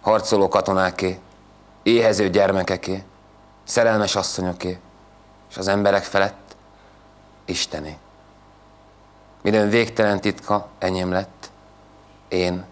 [0.00, 1.18] Harcoló katonáké,
[1.82, 3.04] éhező gyermekeké,
[3.64, 4.78] szerelmes asszonyoké,
[5.50, 6.56] és az emberek felett
[7.44, 7.96] Istené.
[9.46, 11.50] Minden végtelen titka enyém lett,
[12.28, 12.64] én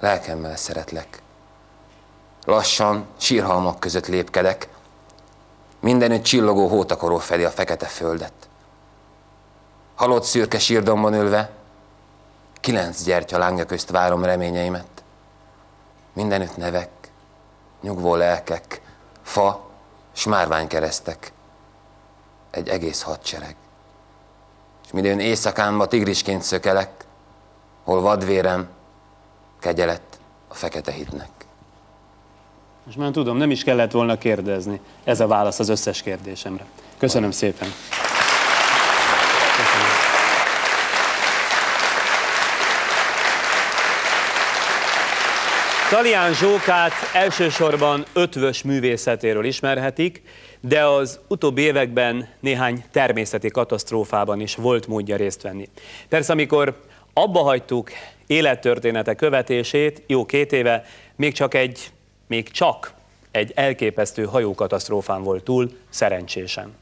[0.00, 1.22] lelkemmel szeretlek.
[2.44, 4.68] Lassan sírhalmak között lépkedek,
[5.80, 8.32] mindenütt csillogó hótakoró fedi a fekete földet.
[9.94, 11.50] Halott szürke sírdomban ülve,
[12.60, 15.02] kilenc gyertya lángja közt várom reményeimet.
[16.12, 16.90] Mindenütt nevek,
[17.80, 18.80] nyugvó lelkek,
[19.22, 19.70] fa,
[20.12, 21.32] s márványkeresztek.
[22.50, 23.56] Egy egész hadsereg.
[24.86, 26.90] És midőn éjszakámba tigrisként szökelek,
[27.84, 28.68] hol vadvérem,
[29.60, 30.02] kegyelet
[30.48, 31.28] a fekete hitnek.
[32.84, 34.80] Most már tudom, nem is kellett volna kérdezni.
[35.04, 36.64] Ez a válasz az összes kérdésemre.
[36.98, 37.68] Köszönöm szépen.
[39.56, 40.06] Köszönöm.
[45.90, 50.22] Talián Zsókát elsősorban ötvös művészetéről ismerhetik,
[50.60, 55.68] de az utóbbi években néhány természeti katasztrófában is volt módja részt venni.
[56.08, 57.90] Persze, amikor abba hagytuk
[58.26, 60.84] élettörténete követését, jó két éve,
[61.16, 61.90] még csak egy,
[62.26, 62.92] még csak
[63.30, 66.74] egy elképesztő hajókatasztrófán volt túl, szerencsésen.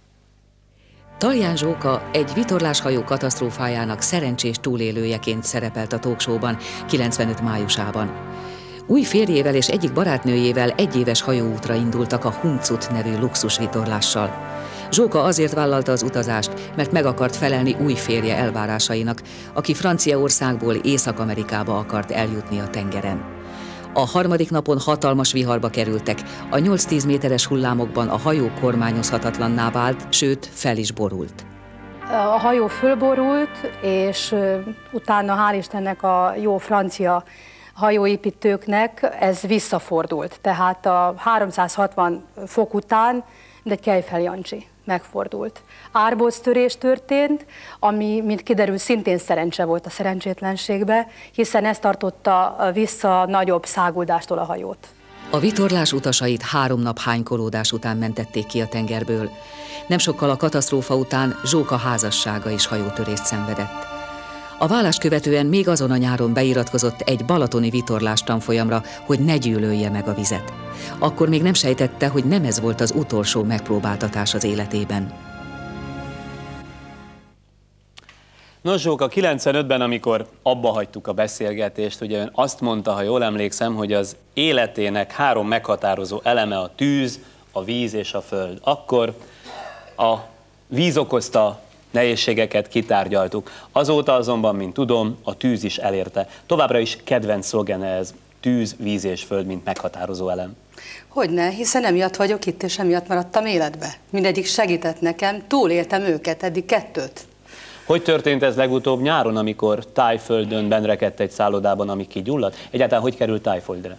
[1.19, 6.59] Talján Zsóka egy vitorláshajó katasztrófájának szerencsés túlélőjeként szerepelt a talkshowban
[6.89, 8.13] 95 májusában.
[8.87, 14.31] Új férjével és egyik barátnőjével egyéves hajóútra indultak a Huncut nevű luxusvitorlással.
[14.91, 21.79] Zsóka azért vállalta az utazást, mert meg akart felelni új férje elvárásainak, aki Franciaországból Észak-Amerikába
[21.79, 23.25] akart eljutni a tengeren.
[23.93, 30.49] A harmadik napon hatalmas viharba kerültek, a 8-10 méteres hullámokban a hajó kormányozhatatlanná vált, sőt
[30.53, 31.45] fel is borult.
[32.11, 34.35] A hajó fölborult, és
[34.93, 37.25] utána hál' Istennek a jó francia
[37.75, 40.39] hajóépítőknek ez visszafordult.
[40.41, 43.25] Tehát a 360 fok után,
[43.63, 45.63] de Kejfel Jancsi megfordult.
[45.93, 47.47] Árbóctörés történt,
[47.79, 54.45] ami, mint kiderül, szintén szerencse volt a szerencsétlenségbe, hiszen ez tartotta vissza nagyobb száguldástól a
[54.45, 54.89] hajót.
[55.31, 59.31] A vitorlás utasait három nap hánykolódás után mentették ki a tengerből.
[59.87, 63.94] Nem sokkal a katasztrófa után Zsóka házassága is hajótörést szenvedett.
[64.59, 69.91] A vállás követően még azon a nyáron beiratkozott egy balatoni vitorlás tanfolyamra, hogy ne gyűlölje
[69.91, 70.53] meg a vizet.
[70.99, 75.13] Akkor még nem sejtette, hogy nem ez volt az utolsó megpróbáltatás az életében.
[78.61, 83.75] Nos, Zsóka, 95-ben, amikor abba hagytuk a beszélgetést, ugye ön azt mondta, ha jól emlékszem,
[83.75, 87.19] hogy az életének három meghatározó eleme a tűz,
[87.53, 88.59] a víz és a föld.
[88.63, 89.15] Akkor
[89.97, 90.15] a
[90.67, 91.61] víz okozta
[91.95, 93.51] nehézségeket kitárgyaltuk.
[93.73, 96.29] Azóta azonban, mint tudom, a tűz is elérte.
[96.47, 100.57] Továbbra is kedvenc szlogene ez, tűz, víz és föld, mint meghatározó elem.
[101.09, 103.95] Hogyne, hiszen emiatt vagyok itt, és emiatt maradtam életbe.
[104.11, 107.27] Mindegyik segített nekem, túléltem őket, eddig kettőt.
[107.87, 112.57] Hogy történt ez legutóbb nyáron, amikor Tájföldön benrekedt egy szállodában, ami kigyulladt?
[112.71, 113.99] Egyáltalán hogy került Tájföldre?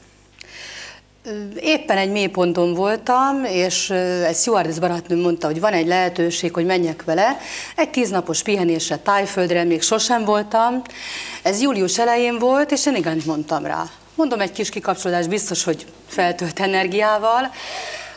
[1.60, 3.90] Éppen egy mélyponton voltam, és
[4.26, 7.38] egy stewardess barátnőm mondta, hogy van egy lehetőség, hogy menjek vele.
[7.76, 10.82] Egy tíznapos pihenésre Tájföldre még sosem voltam.
[11.44, 13.84] Ez július elején volt, és én igent mondtam rá.
[14.16, 17.52] Mondom, egy kis kikapcsolódás biztos, hogy feltölt energiával.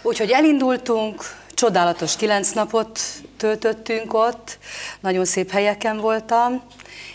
[0.02, 1.24] Úgyhogy elindultunk,
[1.58, 3.00] csodálatos kilenc napot
[3.36, 4.58] töltöttünk ott,
[5.00, 6.62] nagyon szép helyeken voltam,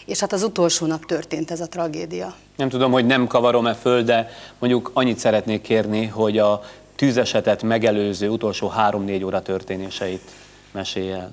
[0.06, 2.34] és hát az utolsó nap történt ez a tragédia.
[2.56, 4.30] Nem tudom, hogy nem kavarom-e föl, de
[4.60, 6.62] mondjuk annyit szeretnék kérni, hogy a
[6.96, 10.32] tűzesetet megelőző utolsó három-négy óra történéseit
[10.72, 11.32] mesélj el.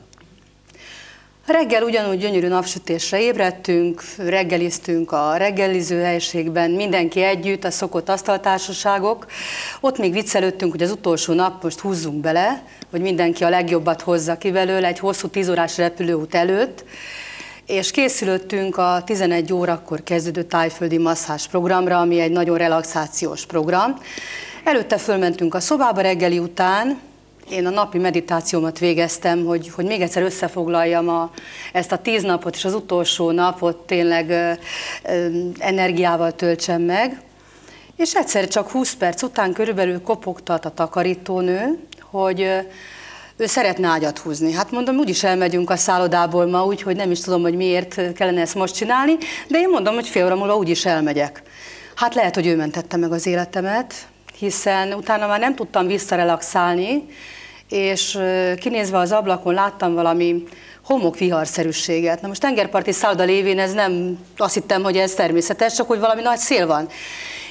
[1.46, 9.27] Reggel ugyanúgy gyönyörű napsütésre ébredtünk, reggeliztünk a reggeliző helységben, mindenki együtt, a szokott asztaltársaságok.
[9.81, 14.38] Ott még viccelődtünk, hogy az utolsó nap most húzzunk bele, hogy mindenki a legjobbat hozza
[14.38, 16.85] ki belőle egy hosszú tíz órás repülőút előtt
[17.70, 23.98] és készülöttünk a 11 órakor kezdődő tájföldi masszás programra, ami egy nagyon relaxációs program.
[24.64, 27.00] Előtte fölmentünk a szobába reggeli után,
[27.50, 31.31] én a napi meditációmat végeztem, hogy, hogy még egyszer összefoglaljam a,
[31.72, 34.53] ezt a tíz napot, és az utolsó napot tényleg ö,
[35.05, 37.20] ö, energiával töltsem meg.
[37.96, 41.79] És egyszer csak 20 perc után körülbelül kopogtat a takarítónő,
[42.11, 42.40] hogy
[43.37, 44.53] ő szeretne ágyat húzni.
[44.53, 48.55] Hát mondom, úgyis elmegyünk a szállodából ma, úgyhogy nem is tudom, hogy miért kellene ezt
[48.55, 49.16] most csinálni,
[49.49, 51.42] de én mondom, hogy fél óra múlva úgyis elmegyek.
[51.94, 53.94] Hát lehet, hogy ő mentette meg az életemet,
[54.38, 57.07] hiszen utána már nem tudtam visszarelaxálni,
[57.68, 58.18] és
[58.57, 60.42] kinézve az ablakon láttam valami
[60.85, 62.20] homokviharszerűséget.
[62.20, 66.23] Na most tengerparti szálloda lévén ez nem, azt hittem, hogy ez természetes, csak hogy valami
[66.23, 66.88] nagy szél van.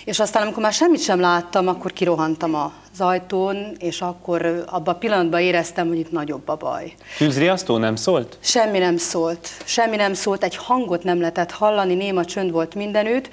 [0.05, 2.53] És aztán, amikor már semmit sem láttam, akkor kirohantam
[2.99, 6.93] az ajtón, és akkor abban a pillanatban éreztem, hogy itt nagyobb a baj.
[7.17, 8.37] Tűzriasztó nem szólt?
[8.41, 9.47] Semmi nem szólt.
[9.65, 13.29] Semmi nem szólt, egy hangot nem lehetett hallani, néma csönd volt mindenütt.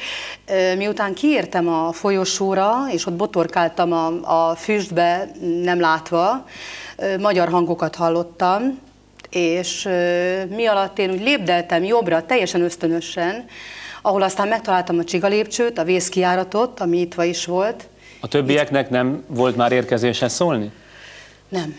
[0.76, 4.06] Miután kiértem a folyosóra, és ott botorkáltam a,
[4.50, 5.30] a füstbe,
[5.62, 6.46] nem látva,
[7.20, 8.78] magyar hangokat hallottam,
[9.30, 9.88] és
[10.48, 13.44] mi alatt én úgy lépdeltem jobbra, teljesen ösztönösen,
[14.02, 17.88] ahol aztán megtaláltam a csiga lépcsőt, a vészkiáratot, ami itt is volt.
[18.26, 20.70] A többieknek nem volt már érkezése szólni?
[21.48, 21.76] Nem,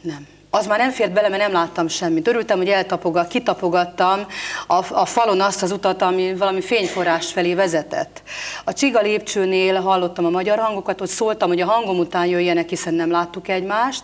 [0.00, 0.26] nem.
[0.50, 2.28] Az már nem fért bele, mert nem láttam semmit.
[2.28, 4.26] Örültem, hogy eltapogat, kitapogattam
[4.66, 8.22] a, a falon azt az utat, ami valami fényforrás felé vezetett.
[8.64, 12.94] A csiga lépcsőnél hallottam a magyar hangokat, ott szóltam, hogy a hangom után jöjjenek, hiszen
[12.94, 14.02] nem láttuk egymást.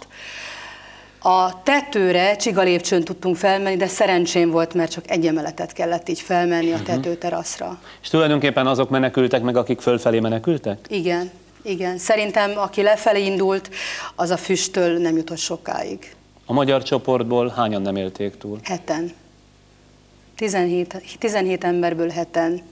[1.18, 6.72] A tetőre csigalépcsőn tudtunk felmenni, de szerencsém volt, mert csak egy emeletet kellett így felmenni
[6.72, 6.84] a mhm.
[6.84, 7.78] tetőteraszra.
[8.02, 10.78] És tulajdonképpen azok menekültek meg, akik fölfelé menekültek?
[10.88, 11.30] Igen,
[11.66, 11.98] igen.
[11.98, 13.70] Szerintem, aki lefelé indult,
[14.14, 16.14] az a füsttől nem jutott sokáig.
[16.46, 18.58] A magyar csoportból hányan nem élték túl?
[18.62, 19.12] Heten.
[20.36, 22.62] 17, 17 emberből heten.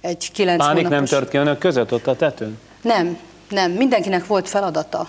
[0.00, 1.10] Egy 9 Pánik hónapos...
[1.10, 2.58] nem tört ki önök között ott a tetőn?
[2.82, 3.72] Nem, nem.
[3.72, 5.08] Mindenkinek volt feladata.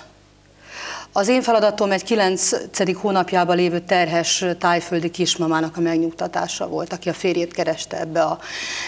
[1.11, 2.93] Az én feladatom egy 9.
[2.93, 8.39] hónapjában lévő terhes tájföldi kismamának a megnyugtatása volt, aki a férjét kereste ebbe, a,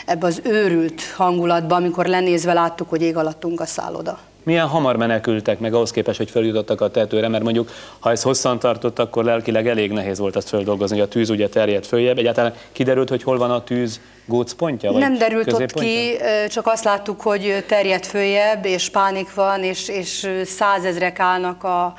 [0.05, 4.19] ebbe az őrült hangulatba, amikor lenézve láttuk, hogy ég alattunk a szálloda.
[4.43, 8.59] Milyen hamar menekültek meg ahhoz képest, hogy feljutottak a tetőre, mert mondjuk, ha ez hosszan
[8.59, 12.17] tartott, akkor lelkileg elég nehéz volt azt földolgozni, hogy a tűz ugye terjedt följebb.
[12.17, 14.91] Egyáltalán kiderült, hogy hol van a tűz gócpontja?
[14.91, 16.17] Vagy Nem derült ott ki,
[16.49, 21.93] csak azt láttuk, hogy terjedt följebb, és pánik van, és, és százezrek állnak a,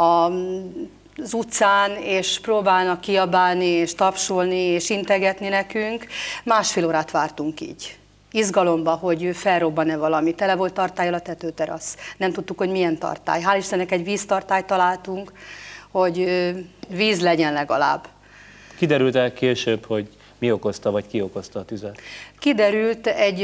[0.00, 0.30] a
[1.22, 6.06] az utcán, és próbálnak kiabálni, és tapsolni, és integetni nekünk.
[6.44, 7.96] Másfél órát vártunk így
[8.36, 10.34] izgalomba, hogy felrobban-e valami.
[10.34, 11.96] Tele volt tartályal a tetőterasz.
[12.16, 13.42] Nem tudtuk, hogy milyen tartály.
[13.44, 15.32] Hál' Istennek egy víztartályt találtunk,
[15.90, 16.28] hogy
[16.88, 18.08] víz legyen legalább.
[18.76, 22.00] Kiderült el később, hogy mi okozta, vagy ki okozta a tüzet?
[22.38, 23.42] Kiderült, egy,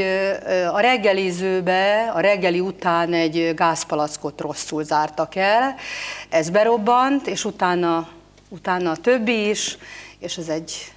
[0.73, 5.75] a reggelizőbe, a reggeli után egy gázpalackot rosszul zártak el,
[6.29, 8.09] ez berobbant, és utána,
[8.49, 9.79] utána a többi is,
[10.19, 10.92] és ez egy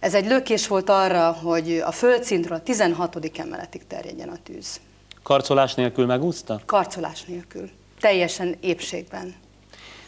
[0.00, 3.30] ez egy lökés volt arra, hogy a földszintről a 16.
[3.36, 4.80] emeletig terjedjen a tűz.
[5.22, 6.60] Karcolás nélkül megúszta?
[6.66, 7.70] Karcolás nélkül.
[8.00, 9.34] Teljesen épségben.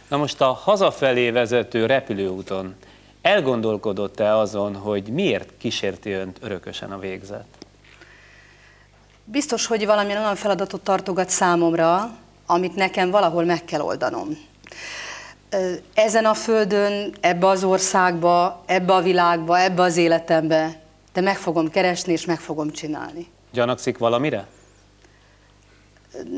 [0.09, 2.74] Na most a hazafelé vezető repülőúton
[3.22, 7.46] elgondolkodott-e azon, hogy miért kísérti önt örökösen a végzet?
[9.24, 14.38] Biztos, hogy valamilyen olyan feladatot tartogat számomra, amit nekem valahol meg kell oldanom
[15.94, 20.80] ezen a földön, ebbe az országba, ebbe a világba, ebbe az életembe,
[21.12, 23.26] de meg fogom keresni és meg fogom csinálni.
[23.52, 24.46] Gyanakszik valamire?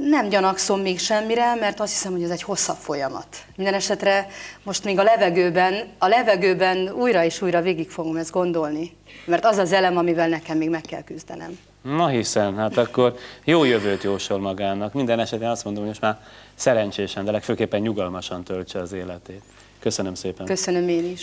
[0.08, 3.26] Nem gyanakszom még semmire, mert azt hiszem, hogy ez egy hosszabb folyamat.
[3.56, 4.26] Minden esetre
[4.62, 9.58] most még a levegőben, a levegőben újra és újra végig fogom ezt gondolni, mert az
[9.58, 11.58] az elem, amivel nekem még meg kell küzdenem.
[11.82, 14.92] Na hiszen, hát akkor jó jövőt jósol magának.
[14.92, 16.18] Minden esetben azt mondom, hogy most már
[16.54, 19.42] szerencsésen, de legfőképpen nyugalmasan töltse az életét.
[19.78, 20.46] Köszönöm szépen.
[20.46, 21.20] Köszönöm én is.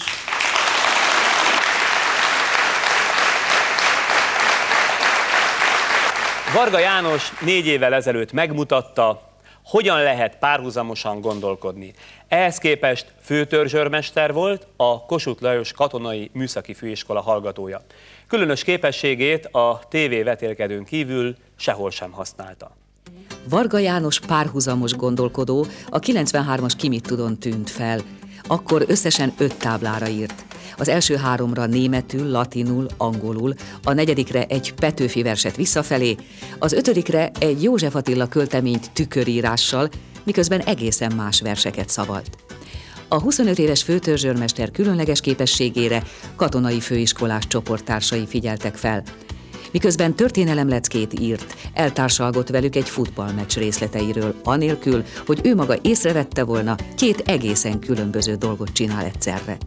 [6.54, 9.22] Varga János négy évvel ezelőtt megmutatta,
[9.63, 11.93] hogyan lehet párhuzamosan gondolkodni.
[12.28, 17.82] Ehhez képest főtörzsörmester volt, a Kossuth Lajos Katonai Műszaki Főiskola hallgatója.
[18.28, 22.76] Különös képességét a TV vetélkedőn kívül sehol sem használta.
[23.50, 28.00] Varga János párhuzamos gondolkodó a 93-as Kimit Tudon tűnt fel.
[28.48, 30.46] Akkor összesen öt táblára írt.
[30.78, 36.16] Az első háromra németül, latinul, angolul, a negyedikre egy Petőfi verset visszafelé,
[36.60, 39.90] az ötödikre egy József Attila költeményt tükörírással,
[40.24, 42.46] miközben egészen más verseket szavalt.
[43.10, 46.04] A 25 éves főtörzsőrmester különleges képességére
[46.36, 49.04] katonai főiskolás csoporttársai figyeltek fel.
[49.72, 57.20] Miközben történelemleckét írt, eltársalgott velük egy futballmeccs részleteiről, anélkül, hogy ő maga észrevette volna, két
[57.20, 59.58] egészen különböző dolgot csinál egyszerre.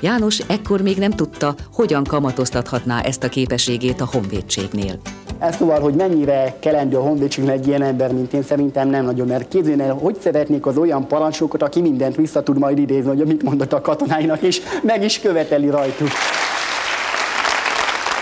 [0.00, 5.00] János ekkor még nem tudta, hogyan kamatoztathatná ezt a képességét a honvédségnél.
[5.40, 9.26] Ez szóval, hogy mennyire kelendő a honvédségnek egy ilyen ember, mint én, szerintem nem nagyon,
[9.26, 13.26] mert képzeljen el, hogy szeretnék az olyan parancsnokat, aki mindent vissza tud majd idézni, hogy
[13.26, 16.08] mit mondott a katonáinak, és meg is követeli rajtuk.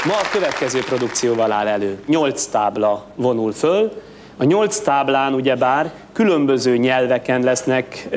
[0.04, 1.98] Ma a következő produkcióval áll elő.
[2.06, 3.92] Nyolc tábla vonul föl.
[4.36, 8.08] A nyolc táblán ugyebár különböző nyelveken lesznek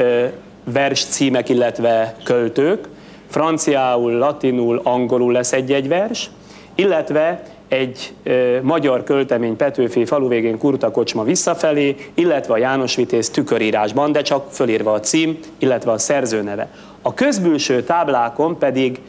[0.63, 2.87] vers címek, illetve költők.
[3.29, 6.29] Franciául, latinul, angolul lesz egy-egy vers,
[6.75, 13.29] illetve egy ö, magyar költemény Petőfi falu végén Kurta kocsma visszafelé, illetve a János Vitéz
[13.29, 16.69] tükörírásban, de csak fölírva a cím, illetve a szerző neve.
[17.01, 18.99] A közbülső táblákon pedig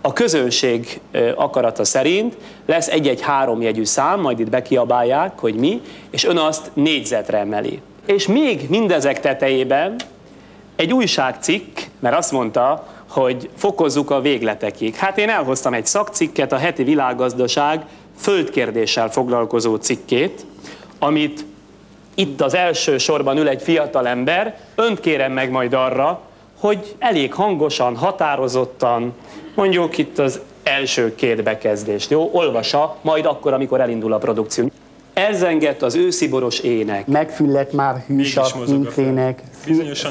[0.00, 1.00] a közönség
[1.34, 7.38] akarata szerint lesz egy-egy háromjegyű szám, majd itt bekiabálják, hogy mi, és ön azt négyzetre
[7.38, 7.80] emeli.
[8.06, 9.96] És még mindezek tetejében
[10.76, 14.94] egy újságcikk, mert azt mondta, hogy fokozzuk a végletekig.
[14.94, 17.84] Hát én elhoztam egy szakcikket, a heti világgazdaság
[18.16, 20.46] földkérdéssel foglalkozó cikkét,
[20.98, 21.44] amit
[22.14, 26.20] itt az első sorban ül egy fiatal ember, önt kérem meg majd arra,
[26.58, 29.14] hogy elég hangosan, határozottan,
[29.54, 32.30] mondjuk itt az első két bekezdést, jó?
[32.32, 34.70] Olvasa, majd akkor, amikor elindul a produkció.
[35.14, 37.06] Elzengett az ősziboros ének.
[37.06, 39.42] Megfüllett már hűsap, pincének,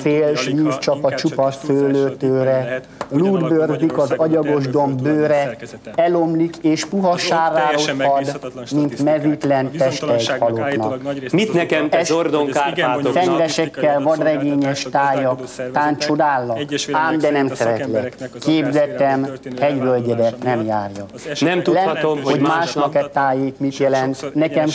[0.01, 5.55] széls vízcsapa csupasz szőlőtőre, lúdbőrzik az agyagos domb bőre,
[5.95, 8.39] elomlik és puha sáráról ad,
[8.71, 11.01] mint mezítlen test egy halottnak.
[11.31, 13.13] Mit nekem te Zordon Kárpátoknak?
[13.13, 15.41] Szendesekkel vadregényes tájak,
[15.73, 16.59] táncsodálak,
[16.91, 18.15] ám de nem szeretlek.
[18.39, 19.27] Képzettem,
[19.59, 21.05] hegyvölgyedet nem járja.
[21.39, 24.67] Nem tudhatom, hogy másnak egy tájék mit jelent, nekem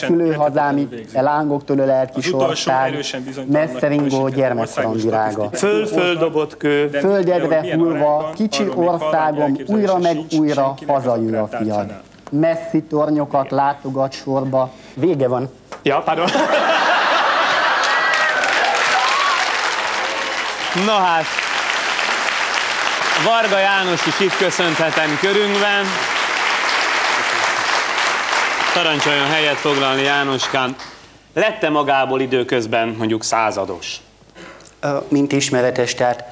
[0.77, 3.05] itt, e lángoktól ölelt kis ország,
[3.47, 5.49] messze ringó gyermekkarandirága.
[5.53, 11.93] Föl-föl dobott kő, Földedre hullva, kicsi országom, újra meg újra hazajön a fiad.
[12.31, 14.71] Messzi tornyokat látogat sorba.
[14.95, 15.49] Vége van.
[15.83, 16.27] Ja, pardon.
[20.87, 21.25] Na hát,
[23.25, 25.85] Varga János is itt köszönhetem körünkben.
[28.75, 30.77] Parancsoljon helyet foglalni Jánoskám.
[31.35, 33.97] Lette magából időközben mondjuk százados?
[35.09, 36.25] Mint ismeretes, tehát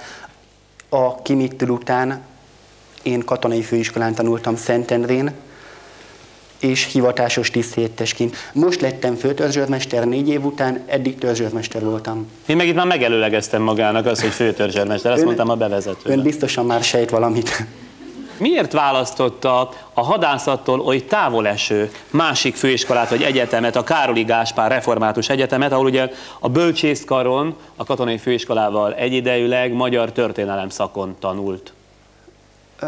[0.89, 2.23] a Kimittul után
[3.03, 5.33] én katonai főiskolán tanultam Szentendrén,
[6.61, 8.37] és hivatásos tiszthelyettesként.
[8.53, 12.31] Most lettem főtörzsőrmester négy év után, eddig törzsőrmester voltam.
[12.47, 16.19] Én meg itt már megelőlegeztem magának azt, hogy főtörzsérmester, ezt Ön- mondtam a bevezetőben.
[16.19, 17.65] Ön biztosan már sejt valamit.
[18.39, 25.29] Miért választotta a hadászattól oly távol eső másik főiskolát vagy egyetemet, a Károli Gáspár Református
[25.29, 31.73] Egyetemet, ahol ugye a bölcsészkaron a katonai főiskolával egyidejűleg magyar történelem szakon tanult?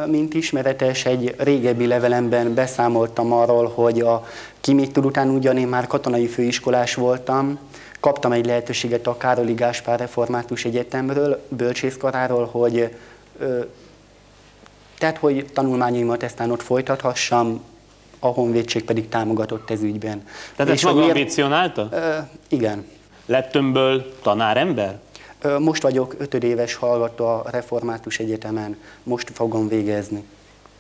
[0.06, 4.26] Mint ismeretes, egy régebbi levelemben beszámoltam arról, hogy a
[4.61, 7.58] Kimittul után ugyan én már katonai főiskolás voltam,
[8.00, 12.96] kaptam egy lehetőséget a Károli Gáspár Református Egyetemről, bölcsészkaráról, hogy
[14.98, 17.61] tehát, hogy tanulmányaimat eztán ott folytathassam,
[18.18, 20.22] a honvédség pedig támogatott ez ügyben.
[20.56, 21.88] Tehát ezt hogy maga ambicionálta?
[21.92, 22.16] Ö,
[22.48, 22.87] igen.
[23.26, 24.98] Lett önből tanárember?
[25.42, 30.24] Ö, Most vagyok ötödéves hallgató a Református Egyetemen, most fogom végezni.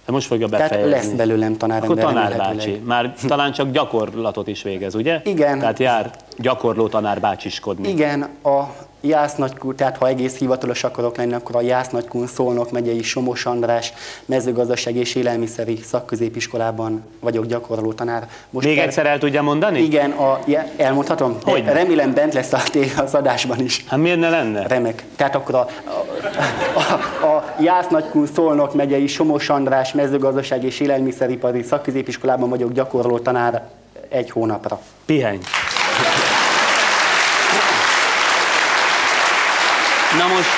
[0.06, 0.94] De most fogja Tehát befejezni.
[0.96, 2.04] lesz belőlem tanárember.
[2.04, 2.70] Akkor tanárbácsi.
[2.84, 5.20] Már talán csak gyakorlatot is végez, ugye?
[5.24, 5.58] Igen.
[5.58, 7.88] Tehát jár gyakorló tanárbácsiskodni.
[7.88, 8.62] Igen, a
[9.00, 13.46] Jász Nagykun, tehát ha egész hivatalos akarok lenni, akkor a Jász Nagykun Szolnok megyei Somos
[13.46, 13.92] András
[14.24, 18.28] mezőgazdaság és élelmiszeri szakközépiskolában vagyok gyakorló tanár.
[18.50, 19.80] Most Még per- egyszer el tudja mondani?
[19.80, 21.36] Igen, a, je- elmondhatom?
[21.42, 21.64] Hogy?
[21.64, 22.60] Remélem bent lesz a
[22.96, 23.84] az adásban is.
[23.88, 24.66] Hát miért ne lenne?
[24.66, 25.04] Remek.
[25.16, 31.62] Tehát akkor a, a, a, a Jász Nagykun Szolnok megyei Somos András mezőgazdaság és élelmiszeripari
[31.62, 33.68] szakközépiskolában vagyok gyakorló tanár
[34.08, 34.80] egy hónapra.
[35.04, 35.38] Pihenj.
[40.18, 40.48] Na most,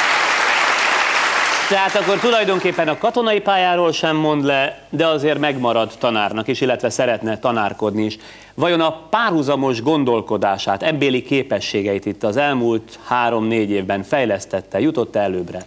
[1.68, 6.90] tehát akkor tulajdonképpen a katonai pályáról sem mond le, de azért megmarad tanárnak is, illetve
[6.90, 8.18] szeretne tanárkodni is.
[8.54, 15.62] Vajon a párhuzamos gondolkodását, ebbéli képességeit itt az elmúlt három-négy évben fejlesztette, jutott előbbre?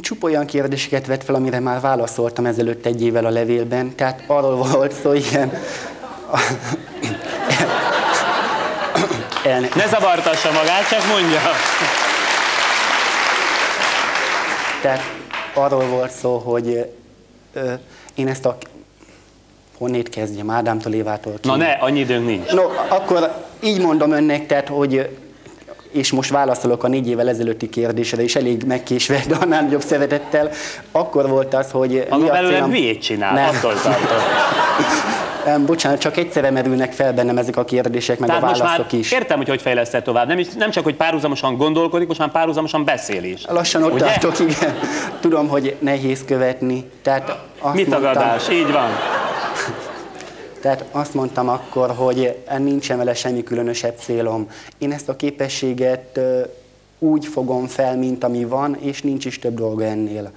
[0.00, 4.56] Csupa olyan kérdéseket vett fel, amire már válaszoltam ezelőtt egy évvel a levélben, tehát arról
[4.56, 5.52] volt szó, igen.
[9.44, 11.40] El, Ne zavartassa magát, csak mondja.
[14.82, 15.00] Tehát
[15.54, 16.86] arról volt szó, hogy
[17.54, 17.72] ö,
[18.14, 18.56] én ezt a
[19.78, 21.32] honnét kezdjem, Ádámtól Évától.
[21.42, 22.52] Na ne, annyi időnk nincs.
[22.52, 25.08] No, akkor így mondom önnek, tehát, hogy
[25.92, 30.50] és most válaszolok a négy évvel ezelőtti kérdésre, és elég megkésve, de annál jobb szeretettel.
[30.92, 33.48] Akkor volt az, hogy Maga belőle hülyét csinál, Nem.
[33.56, 34.20] attól tartok.
[35.46, 38.68] Em, Bocsánat, csak egyszerre merülnek fel bennem ezek a kérdések, meg Tehát a most már
[38.70, 39.12] válaszok is.
[39.12, 40.26] értem, hogy hogy fejlesztett tovább.
[40.26, 43.44] Nem, is, nem csak, hogy párhuzamosan gondolkodik, most már párhuzamosan beszél is.
[43.46, 44.04] Lassan ott Ugye?
[44.18, 44.74] tartok, igen.
[45.20, 46.90] Tudom, hogy nehéz követni.
[47.02, 48.48] Tehát azt Mit tagadás?
[48.48, 48.88] Így van.
[50.60, 54.46] Tehát azt mondtam akkor, hogy nincsen vele semmi különösebb célom.
[54.78, 56.20] Én ezt a képességet
[56.98, 60.30] úgy fogom fel, mint ami van, és nincs is több dolga ennél.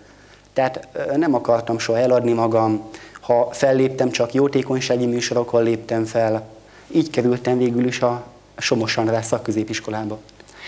[0.54, 2.90] Tehát nem akartam soha eladni magam.
[3.24, 6.48] Ha felléptem, csak jótékonysági műsorokon léptem fel.
[6.92, 8.24] Így kerültem végül is a
[8.58, 10.20] Somosanrá szakközépiskolába.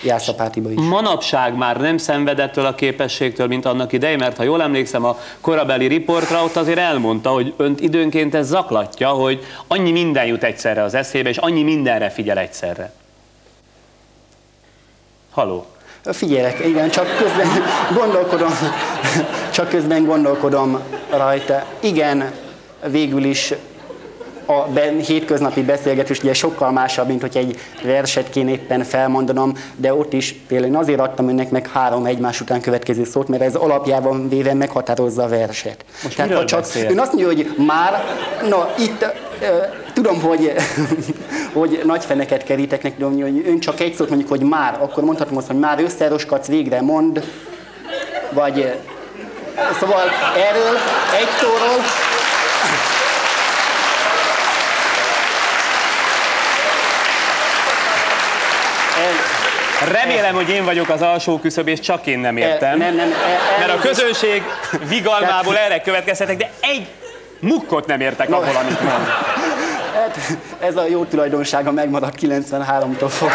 [0.03, 0.79] Jászapátiba is.
[0.79, 5.87] Manapság már nem szenvedettől a képességtől, mint annak idején, mert ha jól emlékszem a korabeli
[5.87, 10.93] riportra, ott azért elmondta, hogy önt időnként ez zaklatja, hogy annyi minden jut egyszerre az
[10.93, 12.91] eszébe, és annyi mindenre figyel egyszerre.
[15.31, 15.65] Haló?
[16.03, 17.47] Figyelek, igen, csak közben
[17.93, 18.51] gondolkodom,
[19.51, 20.79] csak közben gondolkodom
[21.09, 21.65] rajta.
[21.79, 22.31] Igen,
[22.91, 23.53] végül is
[24.45, 29.93] a be, hétköznapi beszélgetés ugye sokkal másabb, mint hogy egy verset kéne éppen felmondanom, de
[29.93, 33.55] ott is például én azért adtam önnek meg három egymás után következő szót, mert ez
[33.55, 35.85] alapjában véve meghatározza a verset.
[36.03, 36.89] Most Tehát ha csak beszél?
[36.89, 38.03] ön azt mondja, hogy már,
[38.49, 39.05] na itt
[39.93, 40.53] tudom, hogy,
[41.59, 45.03] hogy nagy feneket kerítek neki, de hogy ön csak egy szót mondjuk, hogy már, akkor
[45.03, 47.23] mondhatom azt, hogy már összeroskadsz végre, mond,
[48.31, 48.73] vagy
[49.79, 50.03] szóval
[50.35, 50.75] erről
[51.19, 51.83] egy szóról
[59.91, 62.77] Remélem, hogy én vagyok az alsó küszöb, és csak én nem értem.
[62.77, 64.43] Nem, nem, el- Mert a közönség
[64.87, 66.87] vigalmából erre következtetek, de egy
[67.39, 68.35] mukkot nem értek No.
[68.35, 69.07] abból, amit mond.
[69.93, 70.17] Hát,
[70.59, 73.33] ez a jó tulajdonsága megmaradt 93-tól fogva.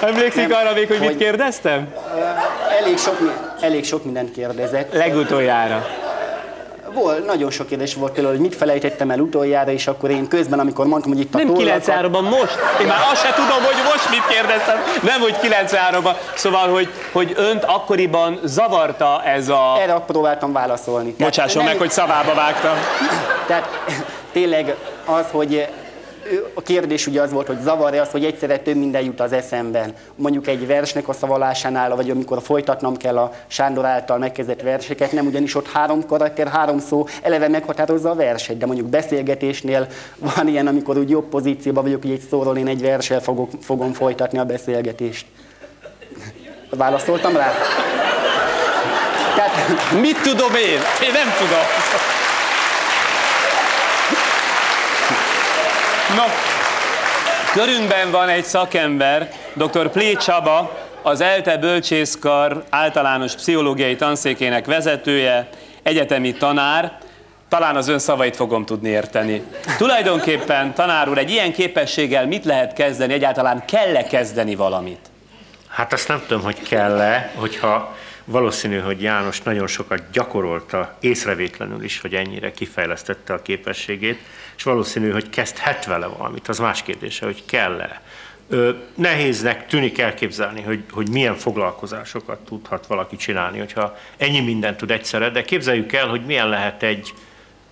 [0.00, 1.94] Emlékszik arra még, hogy mit Hogy- kérdeztem?
[2.82, 3.16] Elég sok,
[3.60, 4.92] elég sok mindent kérdezett.
[4.92, 5.86] Legutoljára.
[6.92, 10.58] Volt, nagyon sok kérdés volt például, hogy mit felejtettem el utoljára, és akkor én közben,
[10.58, 12.58] amikor mondtam, hogy itt a Nem tollakat- 93-ban, most.
[12.80, 14.76] Én már azt se tudom, hogy most mit kérdeztem.
[15.02, 16.14] Nem, hogy 93-ban.
[16.34, 19.76] Szóval, hogy, hogy önt akkoriban zavarta ez a...
[19.80, 21.12] Erre próbáltam válaszolni.
[21.12, 22.74] Tehát Bocsásson nem- meg, hogy szavába vágtam.
[23.46, 23.68] Tehát
[24.32, 24.74] tényleg
[25.04, 25.66] az, hogy
[26.54, 29.94] a kérdés ugye az volt, hogy zavarja az, hogy egyszerre több minden jut az eszemben.
[30.14, 35.26] Mondjuk egy versnek a szavalásánál, vagy amikor folytatnom kell a Sándor által megkezdett verseket, nem
[35.26, 39.86] ugyanis ott három karakter, három szó eleve meghatározza a verset, de mondjuk beszélgetésnél
[40.36, 43.92] van ilyen, amikor úgy jobb pozícióban vagyok, hogy egy szóról én egy verssel fogok, fogom
[43.92, 45.26] folytatni a beszélgetést.
[46.70, 47.52] Válaszoltam rá?
[49.36, 50.80] Tehát Mit tudom én?
[51.02, 52.17] Én nem tudom.
[56.18, 56.24] No,
[57.52, 59.90] körünkben van egy szakember, dr.
[59.90, 65.48] Plé Csaba, az ELTE Bölcsészkar általános pszichológiai tanszékének vezetője,
[65.82, 66.98] egyetemi tanár,
[67.48, 69.42] talán az ön szavait fogom tudni érteni.
[69.76, 75.10] Tulajdonképpen, tanár úr, egy ilyen képességgel mit lehet kezdeni, egyáltalán kell-e kezdeni valamit?
[75.68, 82.00] Hát azt nem tudom, hogy kell-e, hogyha valószínű, hogy János nagyon sokat gyakorolta, észrevétlenül is,
[82.00, 84.18] hogy ennyire kifejlesztette a képességét,
[84.58, 86.48] és valószínű, hogy kezdhet vele valamit.
[86.48, 88.02] Az más kérdése, hogy kell-e.
[88.94, 95.30] Nehéznek tűnik elképzelni, hogy, hogy milyen foglalkozásokat tudhat valaki csinálni, hogyha ennyi mindent tud egyszerre,
[95.30, 97.14] de képzeljük el, hogy milyen lehet egy,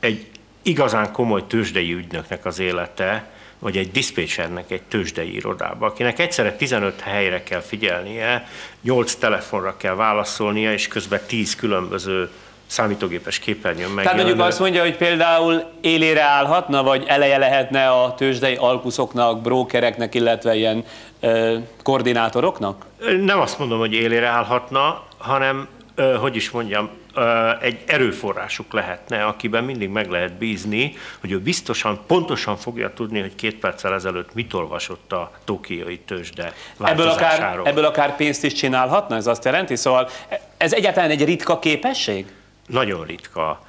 [0.01, 0.27] egy
[0.63, 7.01] igazán komoly tőzsdei ügynöknek az élete, vagy egy diszpécsernek egy tőzsdei irodába, akinek egyszerre 15
[7.01, 8.49] helyre kell figyelnie,
[8.83, 12.31] 8 telefonra kell válaszolnia, és közben 10 különböző
[12.67, 18.55] számítógépes képernyőn Tehát mondjuk azt mondja, hogy például élére állhatna, vagy eleje lehetne a tőzsdei
[18.55, 20.85] alkuszoknak, brókereknek, illetve ilyen
[21.21, 22.87] ö, koordinátoroknak?
[23.21, 29.25] Nem azt mondom, hogy élére állhatna, hanem, ö, hogy is mondjam, ö, egy erőforrásuk lehetne,
[29.25, 34.35] akiben mindig meg lehet bízni, hogy ő biztosan, pontosan fogja tudni, hogy két perccel ezelőtt
[34.35, 36.53] mit olvasott a tokiai tőzsde
[36.85, 39.77] Ebből akár, ebből akár pénzt is csinálhatna, ez azt jelenti?
[39.77, 40.09] Szóval
[40.57, 42.27] ez egyáltalán egy ritka képesség?
[42.67, 43.67] Nagyon ritka.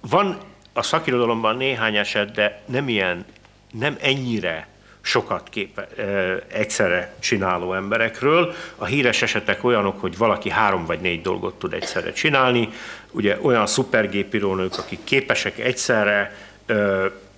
[0.00, 0.38] Van
[0.72, 3.24] a szakirodalomban néhány eset, de nem ilyen,
[3.72, 4.66] nem ennyire
[5.00, 8.54] sokat képe, ö, egyszerre csináló emberekről.
[8.76, 12.68] A híres esetek olyanok, hogy valaki három vagy négy dolgot tud egyszerre csinálni.
[13.10, 16.36] Ugye olyan szupergépírónők, akik képesek egyszerre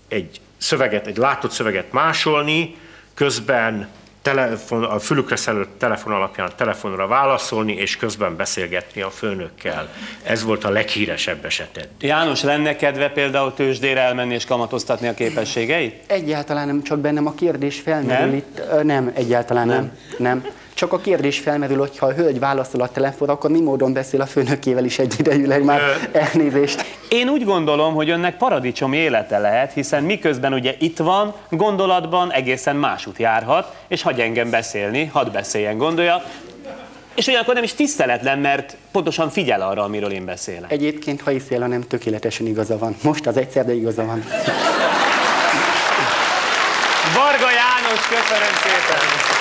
[0.09, 2.77] egy szöveget, egy látott szöveget másolni,
[3.15, 3.89] közben
[4.25, 9.89] telefon, a fülükre szelő telefon alapján telefonra válaszolni, és közben beszélgetni a főnökkel.
[10.23, 11.89] Ez volt a leghíresebb eseted.
[12.01, 16.03] János, lenne kedve például tőzsdére elmenni és kamatoztatni a képességeit?
[16.07, 18.35] Egyáltalán nem, csak bennem a kérdés felmerül Nem?
[18.35, 18.83] itt.
[18.83, 19.99] Nem, egyáltalán nem.
[20.19, 20.45] nem.
[20.75, 24.21] Csak a kérdés felmerül, hogy ha a hölgy válaszol a telefonra, akkor mi módon beszél
[24.21, 25.81] a főnökével is egyidejűleg már
[26.13, 26.85] elnézést.
[27.09, 32.77] Én úgy gondolom, hogy önnek paradicsom élete lehet, hiszen miközben ugye itt van, gondolatban egészen
[32.77, 36.23] másút járhat, és hagy engem beszélni, hadd beszéljen, gondolja.
[37.15, 40.73] És ugyanakkor nem is tiszteletlen, mert pontosan figyel arra, amiről én beszélek.
[40.73, 42.97] Egyébként, ha hiszél, nem tökéletesen igaza van.
[43.03, 44.25] Most az egyszer, de igaza van.
[47.15, 49.35] Varga János, köszönöm szépen!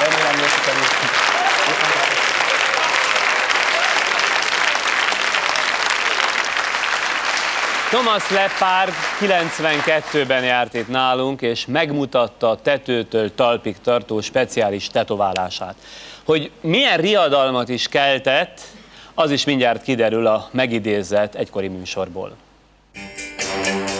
[0.00, 1.22] Remélem, hogy sikerült.
[7.94, 15.74] Thomas Leppard 92-ben járt itt nálunk, és megmutatta a tetőtől talpig tartó speciális tetoválását.
[16.24, 18.60] Hogy milyen riadalmat is keltett,
[19.14, 22.36] az is mindjárt kiderül a megidézett egykori műsorból.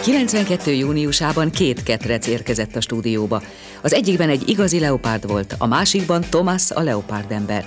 [0.03, 0.71] 92.
[0.71, 3.41] júniusában két ketrec érkezett a stúdióba.
[3.81, 7.65] Az egyikben egy igazi leopárd volt, a másikban Thomas a leopárd ember.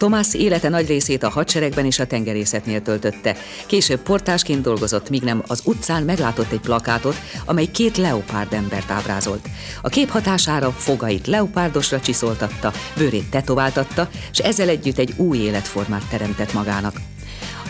[0.00, 3.36] Thomas élete nagy részét a hadseregben és a tengerészetnél töltötte.
[3.66, 9.48] Később portásként dolgozott, míg nem az utcán meglátott egy plakátot, amely két leopárd embert ábrázolt.
[9.82, 16.52] A kép hatására fogait leopárdosra csiszoltatta, bőrét tetováltatta, és ezzel együtt egy új életformát teremtett
[16.52, 17.09] magának.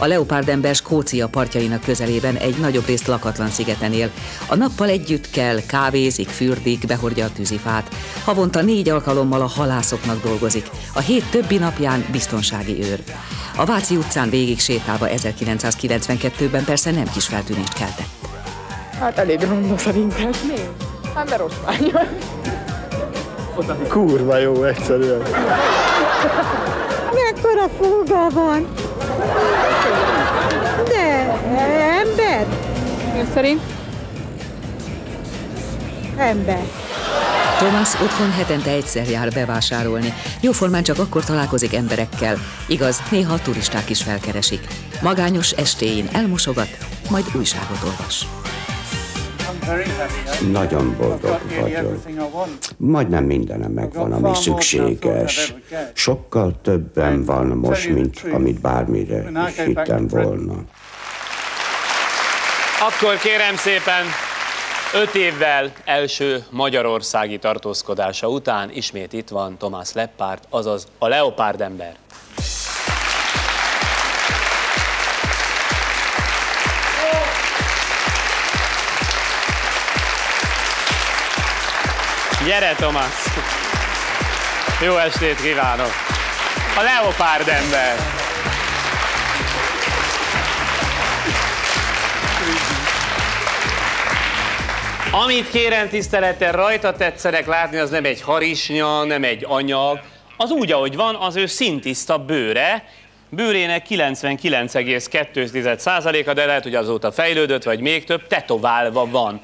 [0.02, 4.10] A leopárdember Skócia partjainak közelében egy nagyobb részt lakatlan szigeten él.
[4.46, 7.88] A nappal együtt kell, kávézik, fürdik, behordja a tűzifát.
[8.24, 10.70] Havonta négy alkalommal a halászoknak dolgozik.
[10.94, 12.98] A hét többi napján biztonsági őr.
[13.56, 18.08] A Váci utcán végig sétálva 1992-ben persze nem kis feltűnést keltett.
[18.98, 20.30] Hát elég ronda szerintem.
[20.46, 20.82] Miért?
[21.14, 21.92] Hát mert oszmány.
[23.88, 25.22] Kurva jó, egyszerűen.
[27.14, 28.66] Mekkora foga van?
[30.88, 31.38] De,
[32.00, 32.46] ember?
[33.16, 33.60] Ön szerint?
[36.16, 36.60] Ember.
[37.58, 40.14] Thomas otthon hetente egyszer jár bevásárolni.
[40.40, 42.38] Jóformán csak akkor találkozik emberekkel.
[42.66, 44.66] Igaz, néha turisták is felkeresik.
[45.02, 46.78] Magányos estéjén elmosogat,
[47.10, 48.26] majd újságot olvas.
[50.52, 52.02] Nagyon boldog vagyok.
[52.76, 55.54] Majdnem mindenem megvan, ami szükséges.
[55.92, 60.54] Sokkal többen van most, mint amit bármire is hittem volna.
[62.80, 64.04] Akkor kérem szépen,
[64.94, 71.96] öt évvel első magyarországi tartózkodása után ismét itt van Thomas Leppard, azaz a leopárd ember.
[82.44, 83.24] Gyere, Thomas!
[84.84, 85.90] Jó estét kívánok!
[86.76, 87.96] A leopárd ember!
[95.12, 100.00] Amit kérem tisztelettel rajta tetszenek látni, az nem egy harisnya, nem egy anyag,
[100.36, 102.84] az úgy, ahogy van, az ő szintiszta bőre,
[103.28, 109.40] bőrének 99,2%-a, de lehet, hogy azóta fejlődött, vagy még több, tetoválva van.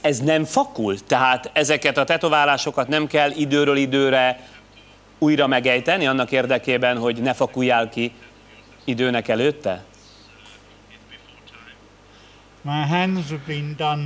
[0.00, 0.96] Ez nem fakul?
[1.06, 4.40] Tehát ezeket a tetoválásokat nem kell időről időre
[5.18, 8.12] újra megejteni annak érdekében, hogy ne fakuljál ki
[8.84, 9.84] időnek előtte?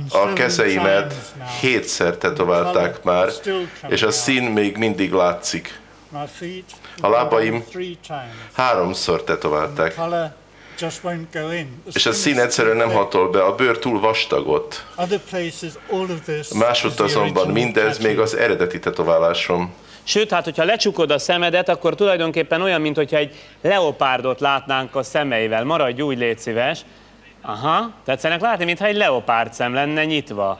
[0.09, 1.13] A kezeimet
[1.59, 3.29] hétszer tetoválták már,
[3.87, 5.79] és a szín még mindig látszik.
[7.01, 7.63] A lábaim
[8.53, 9.95] háromszor tetoválták,
[11.93, 14.85] és a szín egyszerűen nem hatol be, a bőr túl vastagot.
[16.53, 19.73] Másutt azonban mindez még az eredeti tetoválásom.
[20.03, 25.63] Sőt, hát hogyha lecsukod a szemedet, akkor tulajdonképpen olyan, mintha egy leopárdot látnánk a szemeivel.
[25.63, 26.79] Maradj úgy, légy szíves.
[27.41, 30.59] Aha, tetszenek látni, mintha egy leopárd szem lenne nyitva.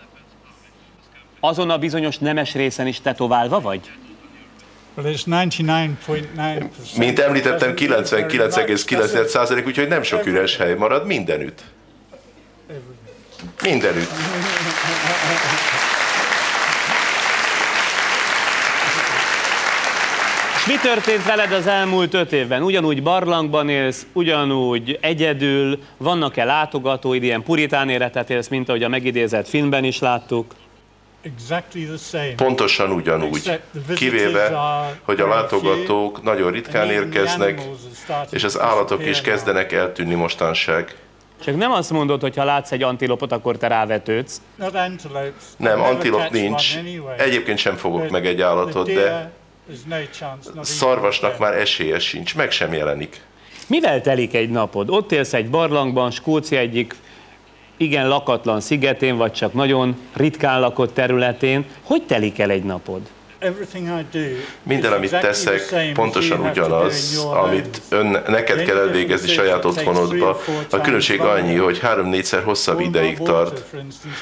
[1.40, 3.92] Azon a bizonyos nemes részen is tetoválva vagy?
[6.98, 11.64] Mint említettem, 99,9%, úgyhogy nem sok üres hely marad mindenütt.
[13.62, 14.10] Mindenütt.
[20.68, 22.64] mi történt veled az elmúlt öt évben?
[22.64, 29.48] Ugyanúgy barlangban élsz, ugyanúgy egyedül, vannak-e látogatóid, ilyen puritán életet élsz, mint ahogy a megidézett
[29.48, 30.56] filmben is láttuk?
[32.36, 33.60] Pontosan ugyanúgy,
[33.96, 34.60] kivéve,
[35.02, 37.62] hogy a látogatók nagyon ritkán érkeznek,
[38.30, 40.96] és az állatok is kezdenek eltűnni mostanság.
[41.44, 44.42] Csak nem azt mondod, hogy ha látsz egy antilopot, akkor te rávetődsz.
[45.58, 46.78] Nem, antilop nincs.
[47.18, 49.32] Egyébként sem fogok meg egy állatot, de
[50.62, 53.22] szarvasnak már esélye sincs, meg sem jelenik.
[53.68, 54.90] Mivel telik egy napod?
[54.90, 56.96] Ott élsz egy barlangban, Skócia egyik
[57.78, 61.66] igen lakatlan szigetén, vagy csak nagyon ritkán lakott területén.
[61.84, 63.02] Hogy telik el egy napod?
[64.64, 70.42] Minden, amit teszek, pontosan ugyanaz, amit ön, neked kell elvégezni saját otthonodba.
[70.70, 73.64] A különbség annyi, hogy három-négyszer hosszabb ideig tart.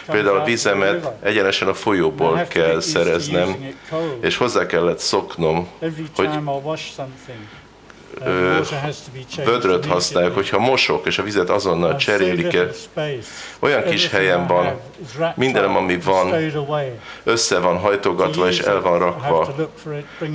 [0.05, 3.74] Például a vízemet egyenesen a folyóból kell szereznem,
[4.22, 5.67] és hozzá kellett szoknom,
[6.15, 6.30] hogy
[9.45, 12.70] vödröt használjuk, hogyha mosok, és a vizet azonnal cserélik el.
[13.59, 14.80] Olyan kis helyen van,
[15.36, 16.36] mindenem, ami van,
[17.24, 19.53] össze van hajtogatva és el van rakva,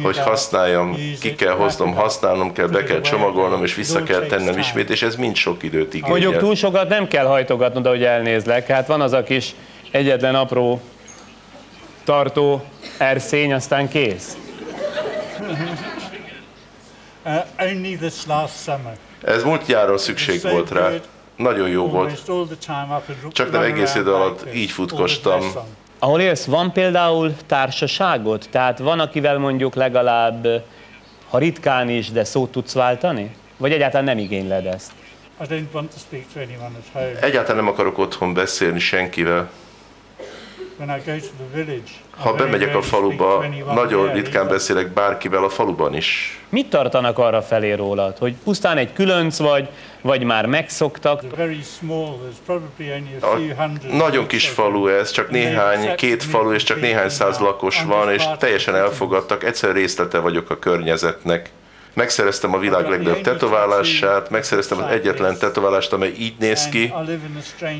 [0.02, 4.90] hogy használjam, ki kell hoznom, használnom kell, be kell csomagolnom, és vissza kell tennem ismét,
[4.90, 6.10] és ez mind sok időt igényel.
[6.10, 8.66] Mondjuk túl sokat nem kell hajtogatnod, hogy elnézlek.
[8.66, 9.54] Hát van az a kis
[9.90, 10.80] egyetlen apró
[12.04, 12.64] tartó
[12.98, 14.36] erszény, aztán kész.
[17.24, 17.44] Uh,
[19.22, 20.90] Ez múlt nyáron szükség volt rá.
[21.36, 22.10] Nagyon jó volt.
[23.32, 25.40] Csak nem egész idő alatt így futkostam.
[25.98, 28.46] Ahol élsz, van például társaságod?
[28.50, 30.46] Tehát van, akivel mondjuk legalább,
[31.28, 33.34] ha ritkán is, de szót tudsz váltani?
[33.56, 34.92] Vagy egyáltalán nem igényled ezt?
[37.20, 39.50] Egyáltalán nem akarok otthon beszélni senkivel.
[42.10, 43.44] Ha bemegyek a faluba,
[43.74, 46.38] nagyon ritkán beszélek bárkivel a faluban is.
[46.48, 48.18] Mit tartanak arra felé rólad?
[48.18, 49.68] Hogy pusztán egy különc vagy,
[50.00, 51.22] vagy már megszoktak?
[53.20, 53.38] A
[53.92, 58.24] nagyon kis falu ez, csak néhány, két falu és csak néhány száz lakos van, és
[58.38, 61.50] teljesen elfogadtak, egyszer részlete vagyok a környezetnek.
[61.94, 66.92] Megszereztem a világ legnagyobb tetoválását, megszereztem az egyetlen tetoválást, amely így néz ki,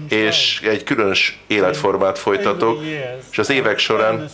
[0.09, 2.83] és egy különös életformát folytatok,
[3.31, 4.31] és az évek során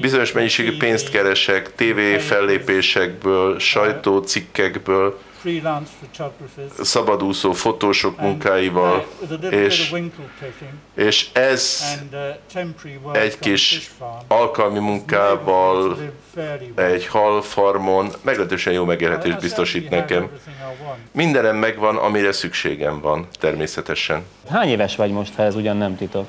[0.00, 5.18] bizonyos mennyiségű pénzt keresek TV fellépésekből, sajtócikkekből,
[6.82, 9.06] szabadúszó fotósok munkáival,
[9.50, 9.92] és,
[10.94, 11.82] és ez
[13.12, 13.90] egy kis
[14.28, 15.98] alkalmi munkával,
[16.74, 20.28] egy halfarmon meglehetősen jó megélhetést biztosít nekem.
[21.12, 24.24] Mindenem megvan, amire szükségem van, természetesen.
[24.50, 26.28] Hány éves vagy most, ha ez ugyan nem titok?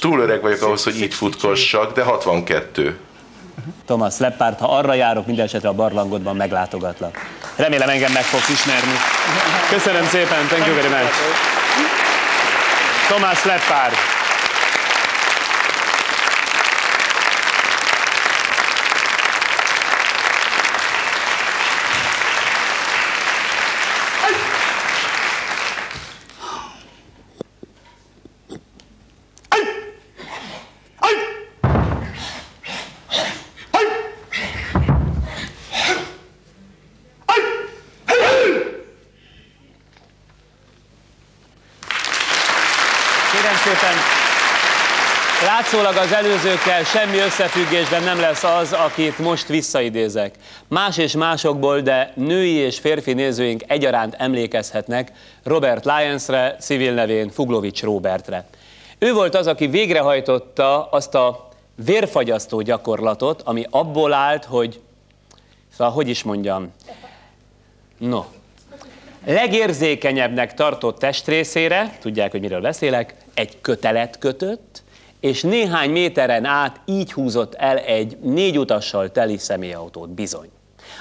[0.00, 2.98] Túl öreg vagyok ahhoz, hogy így futkossak, de 62.
[3.86, 7.16] Thomas Leppard, ha arra járok, minden esetre a barlangodban meglátogatlak.
[7.56, 8.92] Remélem engem meg fogsz ismerni.
[9.70, 11.12] Köszönöm szépen, thank you very much.
[13.08, 14.11] Thomas Leppard.
[45.72, 50.34] Látszólag az előzőkkel semmi összefüggésben nem lesz az, akit most visszaidézek.
[50.68, 55.12] Más és másokból, de női és férfi nézőink egyaránt emlékezhetnek
[55.44, 58.44] Robert Lyonsre, civil nevén Fuglovics Robertre.
[58.98, 61.48] Ő volt az, aki végrehajtotta azt a
[61.84, 64.80] vérfagyasztó gyakorlatot, ami abból állt, hogy,
[65.76, 66.72] szóval hogy is mondjam,
[67.98, 68.24] no,
[69.26, 74.82] legérzékenyebbnek tartott testrészére, tudják, hogy miről beszélek, egy kötelet kötött,
[75.22, 80.48] és néhány méteren át így húzott el egy négy utassal teli személyautót, bizony.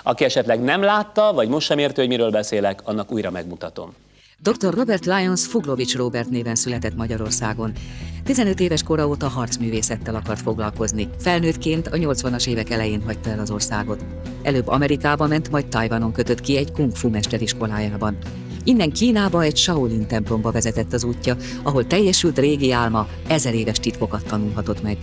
[0.04, 3.96] Aki esetleg nem látta, vagy most sem értő, hogy miről beszélek, annak újra megmutatom.
[4.42, 4.74] Dr.
[4.74, 7.72] Robert Lyons Foglovics Robert néven született Magyarországon.
[8.24, 11.10] 15 éves kora óta harcművészettel akart foglalkozni.
[11.20, 14.06] Felnőttként a 80-as évek elején hagyta el az országot.
[14.44, 18.18] Előbb Amerikába ment, majd Tajvanon kötött ki egy kung fu mesteriskolájában.
[18.64, 24.26] Innen Kínába egy Shaolin templomba vezetett az útja, ahol teljesült régi álma, ezer éves titkokat
[24.26, 24.98] tanulhatott meg.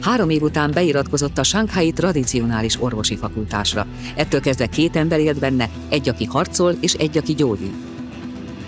[0.00, 3.86] Három év után beiratkozott a Shanghai tradicionális orvosi fakultásra.
[4.16, 7.74] Ettől kezdve két ember élt benne, egy, aki harcol, és egy, aki gyógyít.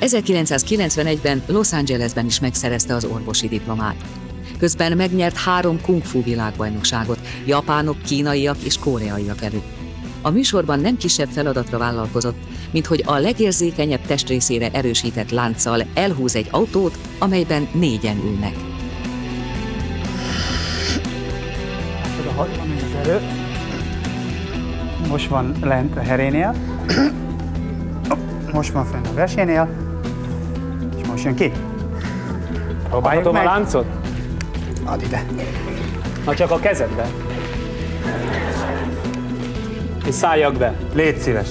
[0.01, 4.05] 1991-ben Los Angelesben is megszerezte az orvosi diplomát.
[4.59, 9.80] Közben megnyert három kung fu világbajnokságot, japánok, kínaiak és koreaiak előtt
[10.22, 12.36] a műsorban nem kisebb feladatra vállalkozott,
[12.70, 18.54] mint hogy a legérzékenyebb testrészére erősített lánccal elhúz egy autót, amelyben négyen ülnek.
[25.08, 26.54] Most van lent a herénél,
[28.52, 29.68] most van fenn a versénél,
[31.00, 31.52] és most jön ki.
[32.88, 33.42] Próbáljuk Adhatom meg.
[33.42, 33.86] a láncot?
[34.84, 35.24] Add ide.
[36.24, 37.30] Na csak a kezedbe?
[40.07, 40.74] És szálljak be.
[40.94, 41.48] Légy szíves.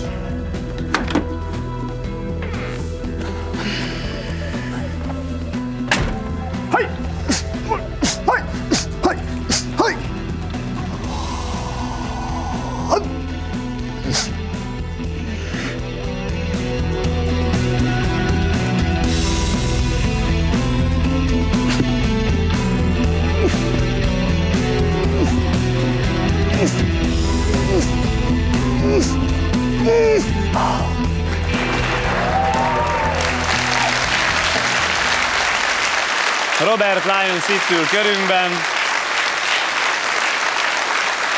[37.50, 38.50] Itt ül körünkben.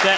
[0.03, 0.15] De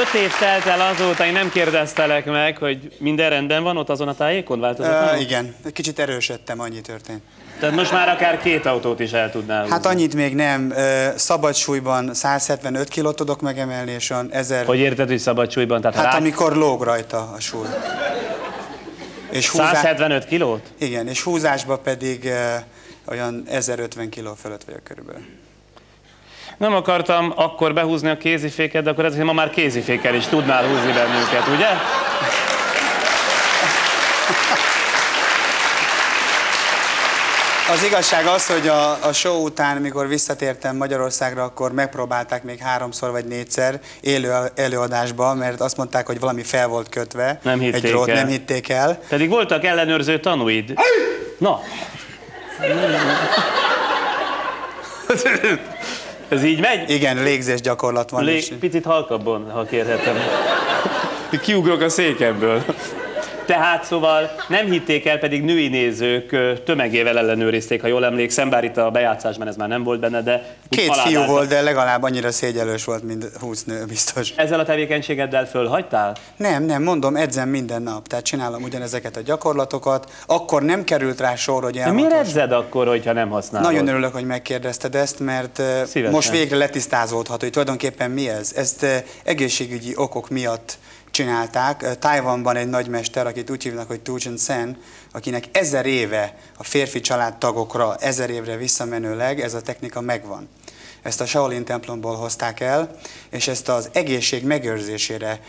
[0.00, 4.08] öt év telt el azóta, én nem kérdeztelek meg, hogy minden rendben van ott azon
[4.08, 5.14] a tájékon változatlanul?
[5.14, 7.22] Uh, igen, egy kicsit erősödtem, annyi történt.
[7.60, 9.74] Tehát most már akár két autót is el tudnál húzni.
[9.74, 10.72] Hát annyit még nem.
[11.16, 14.66] Szabad súlyban 175 kilót tudok megemelni, és olyan 1000...
[14.66, 15.80] Hogy érted, hogy szabad súlyban?
[15.80, 16.18] Tehát Hát rá...
[16.18, 17.66] amikor lóg rajta a súly.
[19.30, 20.62] És 175 kilót?
[20.78, 22.32] Igen, és húzásba pedig
[23.08, 25.22] olyan 1050 kiló fölött vagyok körülbelül.
[26.56, 30.92] Nem akartam akkor behúzni a kéziféket, de akkor ezért ma már kézifékkel is tudnál húzni
[30.92, 31.68] bennünket, ugye?
[37.70, 43.10] Az igazság az, hogy a, a show után, mikor visszatértem Magyarországra, akkor megpróbálták még háromszor
[43.10, 47.38] vagy négyszer élő előadásba, mert azt mondták, hogy valami fel volt kötve.
[47.42, 48.14] Nem hitték egy drót, el.
[48.14, 49.00] nem hitték el.
[49.08, 50.72] Pedig voltak ellenőrző tanúid.
[51.38, 51.60] Na.
[56.28, 56.90] Ez így megy?
[56.90, 58.24] Igen, légzés gyakorlat van.
[58.24, 58.34] Lé...
[58.36, 60.16] és- Picit halkabban, ha kérhetem.
[61.42, 62.64] Kiugrok a székemből.
[63.46, 68.76] Tehát szóval nem hitték el, pedig női nézők tömegével ellenőrizték, ha jól emlékszem, bár itt
[68.76, 70.54] a bejátszásban ez már nem volt benne, de...
[70.68, 71.26] Két fiú alávágtak.
[71.26, 74.30] volt, de legalább annyira szégyelős volt, mint 20 nő, biztos.
[74.36, 76.16] Ezzel a tevékenységeddel fölhagytál?
[76.36, 80.10] Nem, nem, mondom, edzem minden nap, tehát csinálom ugyanezeket a gyakorlatokat.
[80.26, 82.06] Akkor nem került rá sor, hogy De elmondom.
[82.08, 83.72] miért edzed akkor, hogyha nem használod?
[83.72, 86.10] Nagyon örülök, hogy megkérdezted ezt, mert Szívesen.
[86.10, 88.52] most végre letisztázódhat, hogy tulajdonképpen mi ez.
[88.56, 88.86] Ezt
[89.24, 90.78] egészségügyi okok miatt
[91.16, 91.98] csinálták.
[91.98, 94.76] Tájvanban egy nagymester, akit úgy hívnak, hogy Tu Chen Sen,
[95.12, 100.48] akinek ezer éve a férfi családtagokra, ezer évre visszamenőleg ez a technika megvan.
[101.02, 102.90] Ezt a Shaolin templomból hozták el,
[103.30, 105.40] és ezt az egészség megőrzésére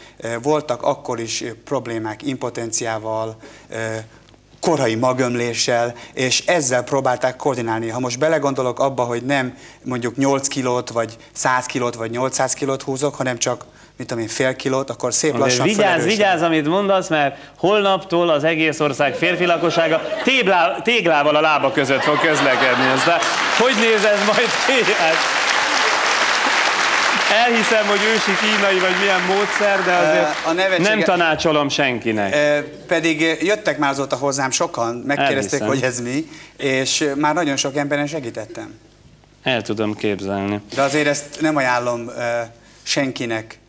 [0.41, 3.37] voltak akkor is problémák impotenciával,
[4.59, 7.89] korai magömléssel, és ezzel próbálták koordinálni.
[7.89, 12.81] Ha most belegondolok abba, hogy nem mondjuk 8 kilót, vagy 100 kilót, vagy 800 kilót
[12.81, 13.65] húzok, hanem csak,
[13.97, 18.29] mit tudom én, fél kilót, akkor szép Azért lassan vigyázz, vigyázz, amit mondasz, mert holnaptól
[18.29, 22.87] az egész ország férfi lakossága téblá, téglával a lába között fog közlekedni.
[22.95, 23.19] Aztán
[23.57, 24.91] hogy néz ez majd ki?
[24.93, 25.15] Hát,
[27.45, 32.33] elhiszem, hogy ősi kínai vagy milyen módszer, de azért a nevetsége- nem tanácsolom senkinek.
[32.35, 35.67] E, pedig eh, jöttek már azóta hozzám sokan, megkérdezték, Elhiszem.
[35.67, 36.27] hogy ez mi,
[36.57, 38.79] és eh, már nagyon sok emberen segítettem.
[39.43, 40.61] El tudom képzelni.
[40.75, 42.47] De azért ezt nem ajánlom eh,
[42.83, 43.66] senkinek eh,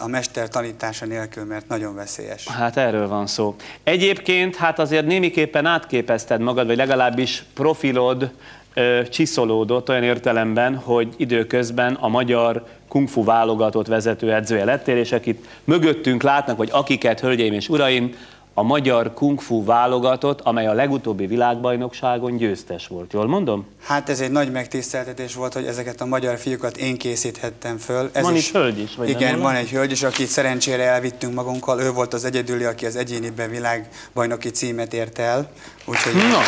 [0.00, 2.48] a mester tanítása nélkül, mert nagyon veszélyes.
[2.48, 3.54] Hát erről van szó.
[3.82, 8.30] Egyébként hát azért némiképpen átképezted magad, vagy legalábbis profilod
[8.74, 16.22] ö, csiszolódott olyan értelemben, hogy időközben a magyar kungfu válogatott vezetőedzője lettél, és akit mögöttünk
[16.22, 18.14] látnak, vagy akiket, hölgyeim és uraim,
[18.54, 23.12] a magyar kungfu válogatott, amely a legutóbbi világbajnokságon győztes volt.
[23.12, 23.66] Jól mondom?
[23.82, 28.10] Hát ez egy nagy megtiszteltetés volt, hogy ezeket a magyar fiúkat én készíthettem föl.
[28.12, 29.54] Ez Van itt hölgy is, vagy Igen, van?
[29.54, 31.80] egy hölgy is, akit szerencsére elvittünk magunkkal.
[31.80, 35.50] Ő volt az egyedüli, aki az egyéniben világbajnoki címet ért el.
[35.84, 36.38] Úgyhogy No.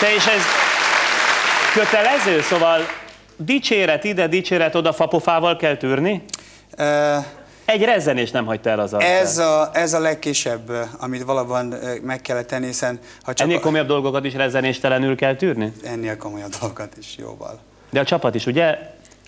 [0.00, 0.42] Te és ez
[1.72, 2.80] kötelező, szóval
[3.36, 6.22] dicséret ide, dicséret oda, fapofával kell tűrni?
[7.64, 9.20] Egy rezzenés nem hagyta el az arcát.
[9.20, 13.46] ez a, ez a legkisebb, eh, amit valóban eh, meg kellett tenni, hiszen ha csak
[13.46, 15.72] Ennél komolyabb dolgokat is rezzenéstelenül kell tűrni?
[15.84, 17.58] ennél komolyabb dolgokat is jóval.
[17.90, 18.78] De a csapat is, ugye?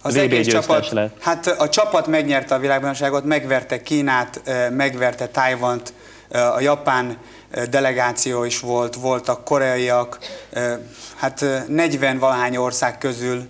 [0.03, 1.17] Az egész csapat, lett.
[1.21, 5.93] hát a csapat megnyerte a világbajnokságot, megverte Kínát, eh, megverte Tájvant,
[6.29, 7.17] eh, a japán
[7.51, 10.19] eh, delegáció is volt, voltak koreaiak,
[10.51, 10.79] eh,
[11.17, 13.45] hát eh, 40 valahány ország közül eh,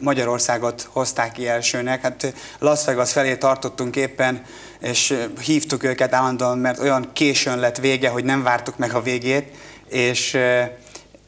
[0.00, 2.02] Magyarországot hozták ki elsőnek.
[2.02, 4.42] Hát Las Vegas felé tartottunk éppen,
[4.80, 9.48] és hívtuk őket állandóan, mert olyan későn lett vége, hogy nem vártuk meg a végét,
[9.88, 10.38] és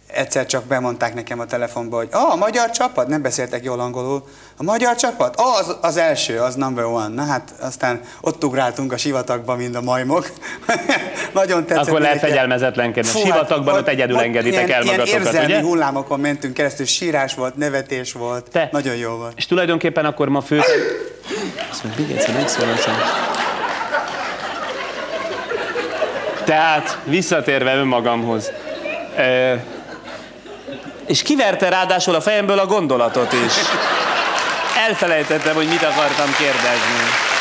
[0.06, 4.24] egyszer csak bemondták nekem a telefonba, hogy ah, a magyar csapat, nem beszéltek jól angolul,
[4.56, 7.08] a magyar csapat, ah, az, az első, az number one.
[7.08, 10.32] Na hát aztán ott ugráltunk a sivatagba, mint a majmok.
[11.32, 11.86] Nagyon tetszett.
[11.86, 13.10] Akkor lehet fegyelmezetlenkedni.
[13.10, 15.60] A sivatagban ott, ott egyedül ott, engeditek ilyen, el magatokat, ilyen érzelmi ugye?
[15.60, 18.68] hullámokon mentünk keresztül, sírás volt, nevetés volt, Te.
[18.72, 19.32] nagyon jó volt.
[19.36, 20.58] És tulajdonképpen akkor ma fő...
[21.70, 22.34] Azt mondja, még egyszer
[26.44, 28.50] Tehát visszatérve önmagamhoz.
[31.06, 33.52] És kiverte ráadásul a fejemből a gondolatot is.
[34.88, 37.34] Elfelejtettem, hogy mit akartam kérdezni.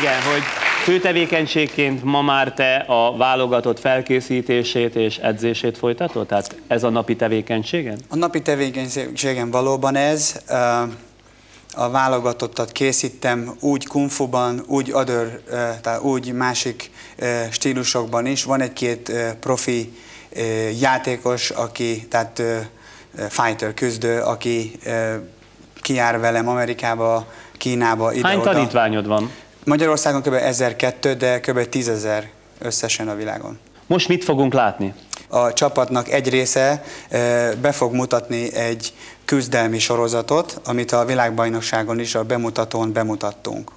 [0.00, 0.42] Igen, hogy
[0.82, 6.26] főtevékenységként ma már te a válogatott felkészítését és edzését folytatod?
[6.26, 7.98] Tehát ez a napi tevékenységen?
[8.08, 10.40] A napi tevékenységen valóban ez
[11.74, 15.42] a válogatottat készítem úgy kungfuban, úgy adör,
[15.80, 16.90] tehát úgy másik
[17.50, 18.44] stílusokban is.
[18.44, 19.92] Van egy-két profi
[20.80, 22.42] játékos, aki, tehát
[23.28, 24.78] fighter, küzdő, aki
[25.80, 27.26] kijár velem Amerikába,
[27.58, 29.30] Kínába, ide Hány tanítványod van?
[29.64, 30.32] Magyarországon kb.
[30.32, 31.58] 1002, de kb.
[31.58, 32.24] 10.000
[32.58, 33.58] összesen a világon.
[33.86, 34.94] Most mit fogunk látni?
[35.28, 36.84] A csapatnak egy része
[37.60, 38.92] be fog mutatni egy
[39.34, 43.70] küzdelmi sorozatot, amit a világbajnokságon is a bemutatón bemutattunk.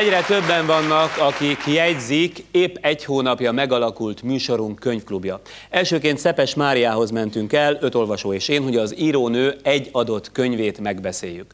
[0.00, 5.40] Egyre többen vannak, akik jegyzik épp egy hónapja megalakult műsorunk könyvklubja.
[5.70, 10.80] Elsőként Szepes Máriához mentünk el, öt olvasó és én, hogy az írónő egy adott könyvét
[10.80, 11.52] megbeszéljük.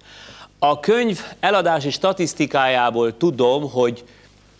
[0.58, 4.04] A könyv eladási statisztikájából tudom, hogy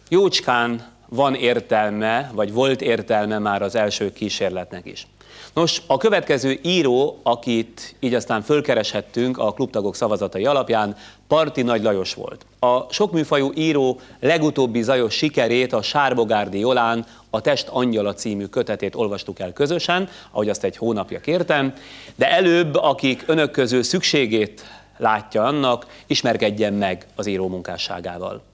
[0.09, 5.07] jócskán van értelme, vagy volt értelme már az első kísérletnek is.
[5.55, 10.97] Nos, a következő író, akit így aztán fölkereshettünk a klubtagok szavazatai alapján,
[11.29, 12.47] Parti Nagy Lajos volt.
[12.59, 19.39] A sokműfajú író legutóbbi zajos sikerét a Sárbogárdi Jolán a Test Angyala című kötetét olvastuk
[19.39, 21.75] el közösen, ahogy azt egy hónapja kértem,
[22.15, 24.65] de előbb, akik önök közül szükségét
[24.97, 28.50] látja annak, ismerkedjen meg az író munkásságával.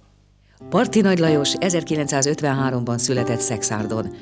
[0.59, 4.15] Parti Nagy Lajos 1953-ban született Szexárdon.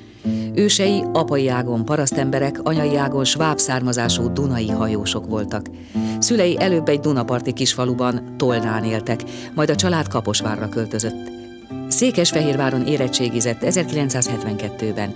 [0.54, 5.66] Ősei apai ágon parasztemberek, anyai ágon sváb származású dunai hajósok voltak.
[6.18, 9.22] Szülei előbb egy Dunaparti kisfaluban, Tolnán éltek,
[9.54, 11.30] majd a család Kaposvárra költözött.
[11.88, 15.14] Székesfehérváron érettségizett 1972-ben.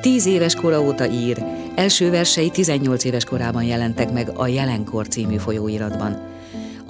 [0.00, 5.36] Tíz éves kora óta ír, első versei 18 éves korában jelentek meg a Jelenkor című
[5.36, 6.27] folyóiratban.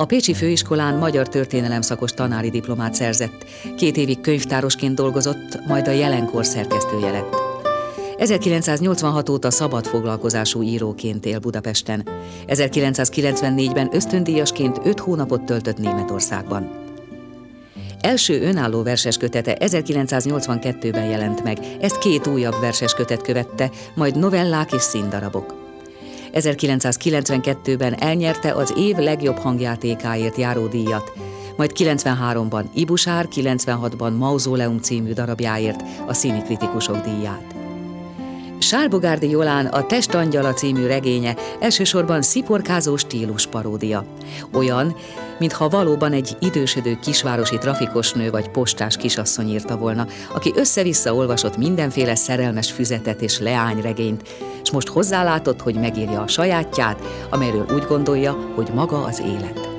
[0.01, 3.45] A Pécsi Főiskolán magyar történelem szakos tanári diplomát szerzett,
[3.77, 7.37] két évig könyvtárosként dolgozott, majd a jelenkor szerkesztője lett.
[8.19, 12.09] 1986 óta szabad foglalkozású íróként él Budapesten.
[12.47, 16.71] 1994-ben ösztöndíjasként 5 hónapot töltött Németországban.
[18.01, 24.73] Első önálló verses kötete 1982-ben jelent meg, ezt két újabb verses kötet követte, majd novellák
[24.73, 25.68] és színdarabok.
[26.33, 31.13] 1992-ben elnyerte az év legjobb hangjátékáért járó díjat,
[31.57, 37.55] majd 93-ban Ibusár, 96-ban Mauzóleum című darabjáért a színi kritikusok díját.
[38.59, 44.05] Sárbogárdi Jolán a Testangyala című regénye elsősorban sziporkázó stílus paródia.
[44.53, 44.97] Olyan,
[45.39, 52.15] mintha valóban egy idősödő kisvárosi trafikosnő vagy postás kisasszony írta volna, aki össze-vissza olvasott mindenféle
[52.15, 54.29] szerelmes füzetet és leányregényt,
[54.63, 59.78] és most hozzálátott, hogy megírja a sajátját, amelyről úgy gondolja, hogy maga az élet.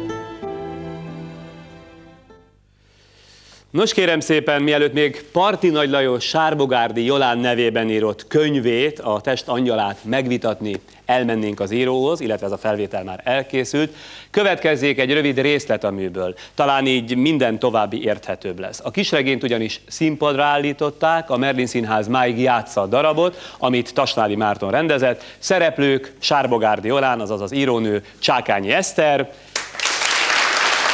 [3.71, 9.47] Nos kérem szépen, mielőtt még Parti Nagy Lajos Sárbogárdi Jolán nevében írott könyvét, a test
[9.47, 10.73] angyalát megvitatni,
[11.05, 13.93] elmennénk az íróhoz, illetve ez a felvétel már elkészült,
[14.31, 16.35] következzék egy rövid részlet a műből.
[16.55, 18.79] Talán így minden további érthetőbb lesz.
[18.83, 24.71] A kisregényt ugyanis színpadra állították, a Merlin Színház máig játsza a darabot, amit Tasnádi Márton
[24.71, 25.23] rendezett.
[25.39, 29.31] Szereplők Sárbogárdi Jolán, azaz az írónő Csákányi Eszter,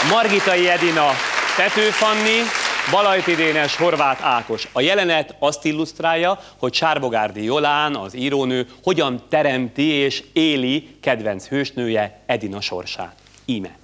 [0.09, 1.07] Margitai Edina
[1.55, 4.67] Pető Fanni, Balajti Dénes, Horváth Ákos.
[4.71, 12.19] A jelenet azt illusztrálja, hogy Sárbogárdi Jolán, az írónő, hogyan teremti és éli kedvenc hősnője
[12.25, 13.15] Edina sorsát.
[13.45, 13.77] Íme.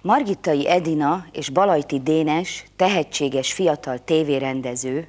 [0.00, 5.08] Margitai Edina és Balajti Dénes, tehetséges fiatal tévérendező,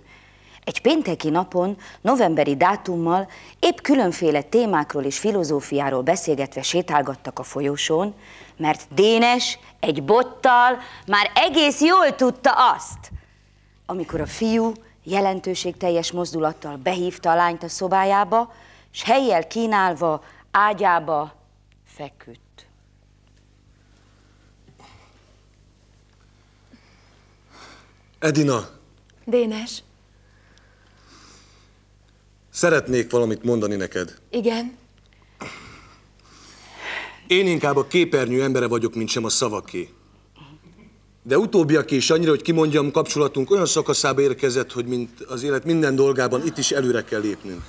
[0.68, 8.14] egy pénteki napon, novemberi dátummal épp különféle témákról és filozófiáról beszélgetve sétálgattak a folyosón,
[8.58, 13.12] mert Dénes egy bottal már egész jól tudta azt,
[13.86, 14.72] amikor a fiú
[15.04, 18.54] jelentőségteljes mozdulattal behívta a lányt a szobájába,
[18.92, 21.34] s helyjel kínálva ágyába
[21.86, 22.68] feküdt.
[28.20, 28.70] Edina,
[29.26, 29.87] Dénes.
[32.58, 34.16] Szeretnék valamit mondani neked.
[34.30, 34.78] Igen.
[37.28, 39.90] Én inkább a képernyő embere vagyok, mint sem a szavaké.
[41.24, 45.96] De utóbbiak is annyira, hogy kimondjam, kapcsolatunk olyan szakaszába érkezett, hogy mint az élet minden
[45.96, 47.62] dolgában itt is előre kell lépnünk.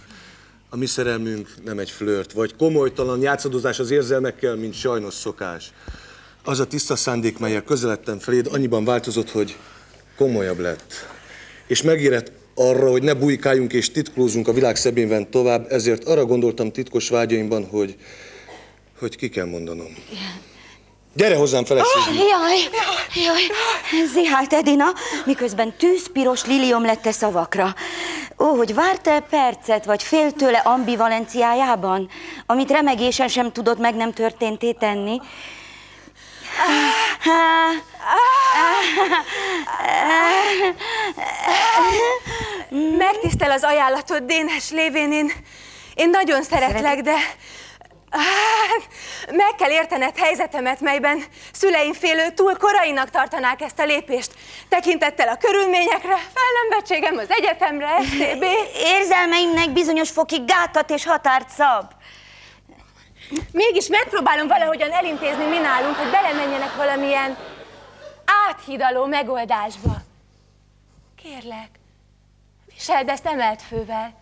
[0.71, 5.73] A mi szerelmünk nem egy flört, vagy komolytalan játszadozás az érzelmekkel, mint sajnos szokás.
[6.45, 9.57] Az a tiszta szándék, melyel közeledtem feléd, annyiban változott, hogy
[10.17, 10.93] komolyabb lett.
[11.67, 16.73] És megérett arra, hogy ne bujkáljunk és titkolózunk a világ szebénben tovább, ezért arra gondoltam
[16.73, 17.97] titkos vágyaimban, hogy
[18.99, 19.97] hogy ki kell mondanom.
[21.15, 22.03] Gyere hozzám, feleségem!
[22.09, 22.59] Oh, jaj,
[23.25, 23.43] jaj,
[24.13, 24.85] zihált Edina,
[25.25, 27.75] miközben tűzpiros lilium lett a szavakra.
[28.39, 32.09] Ó, hogy várt-e percet, vagy fél tőle ambivalenciájában,
[32.47, 35.21] amit remegésen sem tudott meg nem történté tenni?
[42.99, 45.33] Megtisztel az ajánlatod, Dénes lévén, én,
[45.95, 47.15] én nagyon szeretlek, de
[48.11, 48.89] Hát,
[49.31, 54.35] meg kell értened helyzetemet, melyben szüleim félő túl korainak tartanák ezt a lépést.
[54.69, 58.45] Tekintettel a körülményekre, felnembettségem az egyetemre, STB.
[58.75, 61.93] Érzelmeimnek bizonyos fokig gátat és határt szab.
[63.53, 67.37] Mégis megpróbálom valahogyan elintézni mi nálunk, hogy belemenjenek valamilyen
[68.49, 69.97] áthidaló megoldásba.
[71.23, 71.78] Kérlek,
[72.79, 74.15] viseld ezt emelt fővel.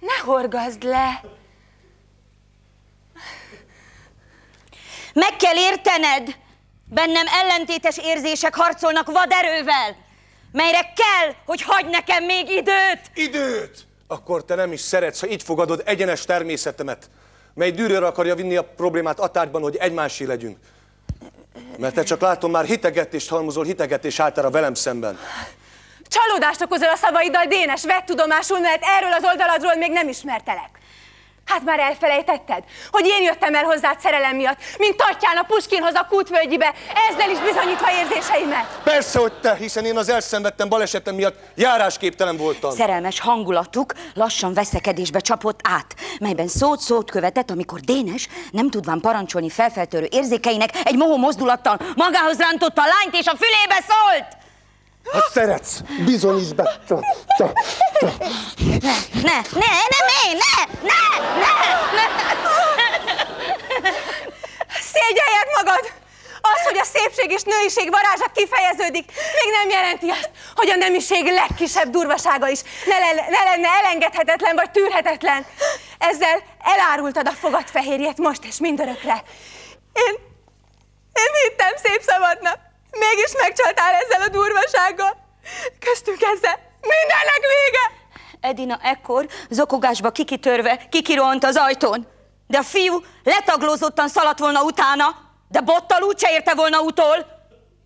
[0.00, 1.22] Ne horgazd le!
[5.12, 6.36] Meg kell értened,
[6.84, 9.96] bennem ellentétes érzések harcolnak vaderővel,
[10.52, 13.10] melyre kell, hogy hagy nekem még időt.
[13.14, 13.86] Időt!
[14.06, 17.10] Akkor te nem is szeretsz, ha így fogadod egyenes természetemet,
[17.54, 20.58] mely dűrőre akarja vinni a problémát a tárgyban, hogy egymásé legyünk.
[21.78, 25.18] Mert te csak látom már hitegetést halmozol, hitegetés által velem szemben.
[26.08, 30.70] Csalódást okozol a szavaiddal, Dénes, vett tudomásul, mert erről az oldaladról még nem ismertelek.
[31.46, 36.06] Hát már elfelejtetted, hogy én jöttem el hozzád szerelem miatt, mint Tatján a Puskinhoz a
[36.08, 36.74] kútvölgyibe,
[37.10, 38.80] ezzel is bizonyítva érzéseimet.
[38.84, 42.70] Persze, hogy te, hiszen én az elszenvedtem balesetem miatt járásképtelen voltam.
[42.70, 50.08] Szerelmes hangulatuk lassan veszekedésbe csapott át, melyben szót-szót követett, amikor Dénes, nem tudván parancsolni felfeltörő
[50.10, 54.44] érzékeinek, egy mohó mozdulattal magához rántotta a lányt és a fülébe szólt.
[55.12, 56.80] Ha szeretsz, bizonyítsd be.
[57.38, 61.00] Ne, ne, ne, nem én, ne, ne,
[61.34, 61.52] ne,
[61.96, 62.04] ne.
[64.92, 65.92] Szégyeljed magad!
[66.40, 71.24] Az, hogy a szépség és nőiség varázsa kifejeződik, még nem jelenti azt, hogy a nemiség
[71.32, 75.46] legkisebb durvasága is ne, le, ne lenne elengedhetetlen vagy tűrhetetlen.
[75.98, 79.22] Ezzel elárultad a fogad fehérjét most és mindörökre.
[79.92, 80.14] Én,
[81.12, 82.58] én hittem szép szabadnak.
[82.98, 85.16] Mégis megcsaltál ezzel a durvasággal.
[85.80, 87.84] Köztünk ezzel mindennek vége.
[88.40, 92.06] Edina ekkor zokogásba kikitörve kikiront az ajtón.
[92.46, 95.16] De a fiú letaglózottan szaladt volna utána,
[95.48, 97.26] de bottal úgyse érte volna utol.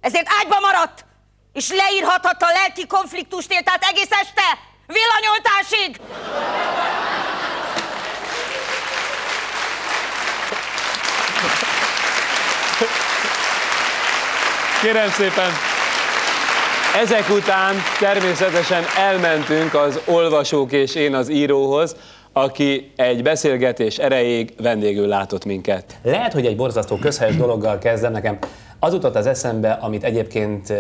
[0.01, 1.05] Ezért ágyba maradt,
[1.53, 6.01] és leírhathatta a lelki konfliktust élt át egész este, villanyoltásig.
[14.83, 15.51] Kérem szépen,
[17.03, 21.97] ezek után természetesen elmentünk az olvasók és én az íróhoz,
[22.33, 25.85] aki egy beszélgetés erejéig vendégül látott minket.
[26.03, 28.39] Lehet, hogy egy borzasztó közhelyes dologgal kezdem nekem.
[28.79, 30.73] Az jutott az eszembe, amit egyébként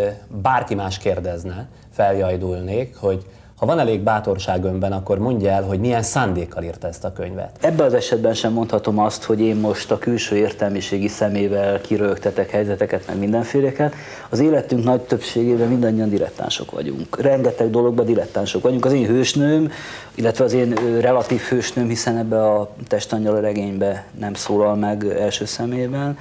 [0.42, 3.24] bárki más kérdezne, feljajdulnék, hogy
[3.60, 7.50] ha van elég bátorság önben, akkor mondja el, hogy milyen szándékkal írta ezt a könyvet.
[7.60, 13.06] Ebben az esetben sem mondhatom azt, hogy én most a külső értelmiségi szemével kirögtetek helyzeteket,
[13.06, 13.94] meg mindenféleket.
[14.28, 17.20] Az életünk nagy többségében mindannyian dilettánsok vagyunk.
[17.20, 18.84] Rengeteg dologban dilettánsok vagyunk.
[18.84, 19.70] Az én hősnőm,
[20.14, 26.18] illetve az én relatív hősnőm, hiszen ebbe a testangyal regénybe nem szólal meg első szemében.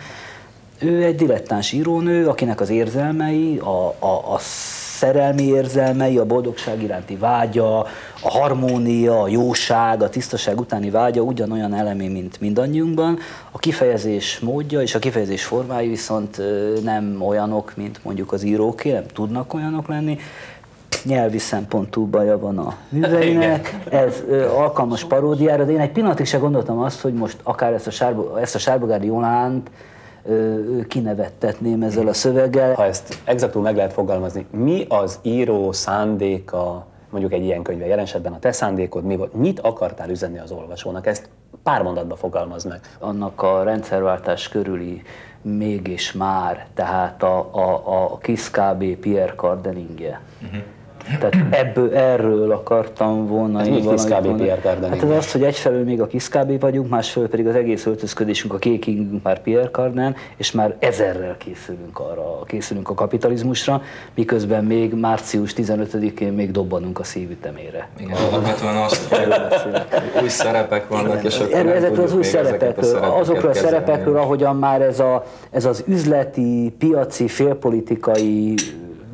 [0.79, 4.39] Ő egy dilettáns írónő, akinek az érzelmei, a, a, a
[4.99, 7.79] szerelmi érzelmei, a boldogság iránti vágya,
[8.21, 13.17] a harmónia, a jóság, a tisztaság utáni vágya ugyanolyan elemé, mint mindannyiunkban.
[13.51, 16.41] A kifejezés módja és a kifejezés formái viszont
[16.83, 20.17] nem olyanok, mint mondjuk az íróké, nem tudnak olyanok lenni.
[21.03, 26.37] Nyelvi szempontú baja van a műveinek, ez ö, alkalmas paródiára, de én egy pillanatig se
[26.37, 29.69] gondoltam azt, hogy most akár ezt a, sárba, ezt a Sárbogári Jolánt
[30.87, 32.73] kinevettetném ezzel a szöveggel.
[32.73, 38.03] Ha ezt exaktul meg lehet fogalmazni, mi az író szándéka mondjuk egy ilyen könyve, jelen
[38.03, 39.33] esetben a te szándékod mi volt?
[39.33, 41.07] Mit akartál üzenni az olvasónak?
[41.07, 41.29] Ezt
[41.63, 42.79] pár mondatba fogalmaz meg.
[42.99, 45.01] Annak a rendszerváltás körüli
[45.41, 50.21] mégis már, tehát a, a, a Kiss KB Pierre Cardeningje.
[50.41, 50.63] Uh-huh
[51.19, 53.61] tehát ebből, erről akartam volna.
[53.61, 57.47] Ez mit kiszkábé Pierre Hát ez az, hogy egyfelől még a kiszkábé vagyunk, másfelől pedig
[57.47, 62.93] az egész öltözködésünk, a kékingünk már Pierre Cardin, és már ezerrel készülünk arra, készülünk a
[62.93, 63.81] kapitalizmusra,
[64.13, 67.89] miközben még március 15-én még dobbanunk a szívütemére.
[67.99, 69.33] Igen, alapvetően azt, hogy
[70.21, 74.81] új szerepek vannak, és akkor Erről, ezekről az új szerepekről, azokról a szerepekről, ahogyan már
[74.81, 78.53] ez, a, ez az üzleti, piaci, félpolitikai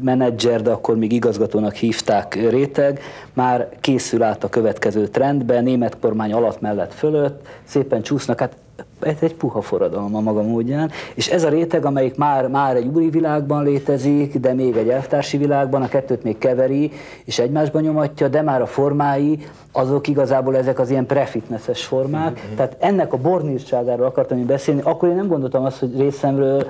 [0.06, 2.99] menedzser, de akkor még igazgatónak hívták réteg,
[3.34, 8.56] már készül át a következő trendben, német kormány alatt mellett fölött, szépen csúsznak, hát
[8.99, 12.86] ez egy puha forradalom a maga módján, és ez a réteg, amelyik már, már egy
[12.86, 16.91] úri világban létezik, de még egy elvtársi világban, a kettőt még keveri,
[17.24, 19.39] és egymásban nyomatja, de már a formái,
[19.72, 22.56] azok igazából ezek az ilyen prefitnesses formák, mm-hmm.
[22.56, 26.68] tehát ennek a bornírtságáról akartam én beszélni, akkor én nem gondoltam azt, hogy részemről,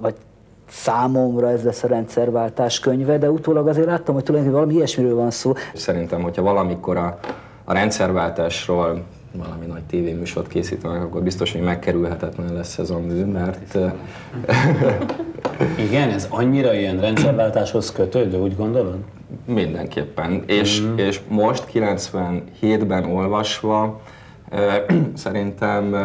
[0.00, 0.14] vagy
[0.68, 5.30] számomra ez lesz a rendszerváltás könyve, de utólag azért láttam, hogy tulajdonképpen valami ilyesmiről van
[5.30, 5.52] szó.
[5.74, 7.18] Szerintem, hogyha valamikor a,
[7.64, 9.02] a rendszerváltásról
[9.32, 13.78] valami nagy tévéműsort készítenek, akkor biztos, hogy megkerülhetetlen lesz ez a mű, mert...
[15.88, 18.98] Igen, ez annyira ilyen rendszerváltáshoz kötődő, úgy gondolod?
[19.44, 20.42] Mindenképpen.
[20.46, 20.96] És, mm.
[20.96, 24.00] és most 97-ben olvasva
[25.14, 25.96] szerintem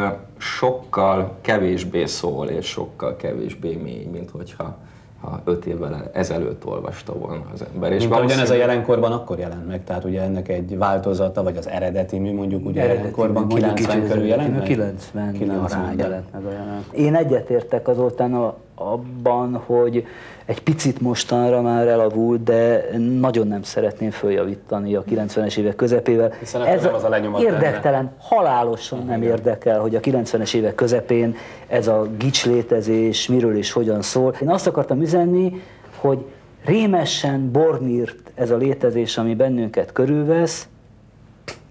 [0.43, 4.77] sokkal kevésbé szól, és sokkal kevésbé mély, mint hogyha
[5.23, 7.91] ha öt évvel ezelőtt olvasta volna az ember.
[7.91, 8.41] És Mint valószínű...
[8.41, 12.33] ez a jelenkorban akkor jelent meg, tehát ugye ennek egy változata, vagy az eredeti mű
[12.33, 14.63] mondjuk ugye eredeti jelenkorban 90 körül jelent meg?
[14.63, 16.85] 90, 90 jelent meg a jelen.
[16.91, 18.33] Én egyetértek azután
[18.75, 20.05] abban, hogy
[20.45, 22.85] egy picit mostanra már elavult, de
[23.19, 26.31] nagyon nem szeretném följavítani a 90-es évek közepével.
[26.39, 28.15] Hiszen ez nem az a érdektelen, benne.
[28.19, 31.35] halálosan nem érdekel, hogy a 90-es évek közepén
[31.67, 34.35] ez a gicslétezés miről és hogyan szól.
[34.41, 35.61] Én azt akartam üzenni,
[35.95, 36.25] hogy
[36.65, 40.67] rémesen bornírt ez a létezés, ami bennünket körülvesz,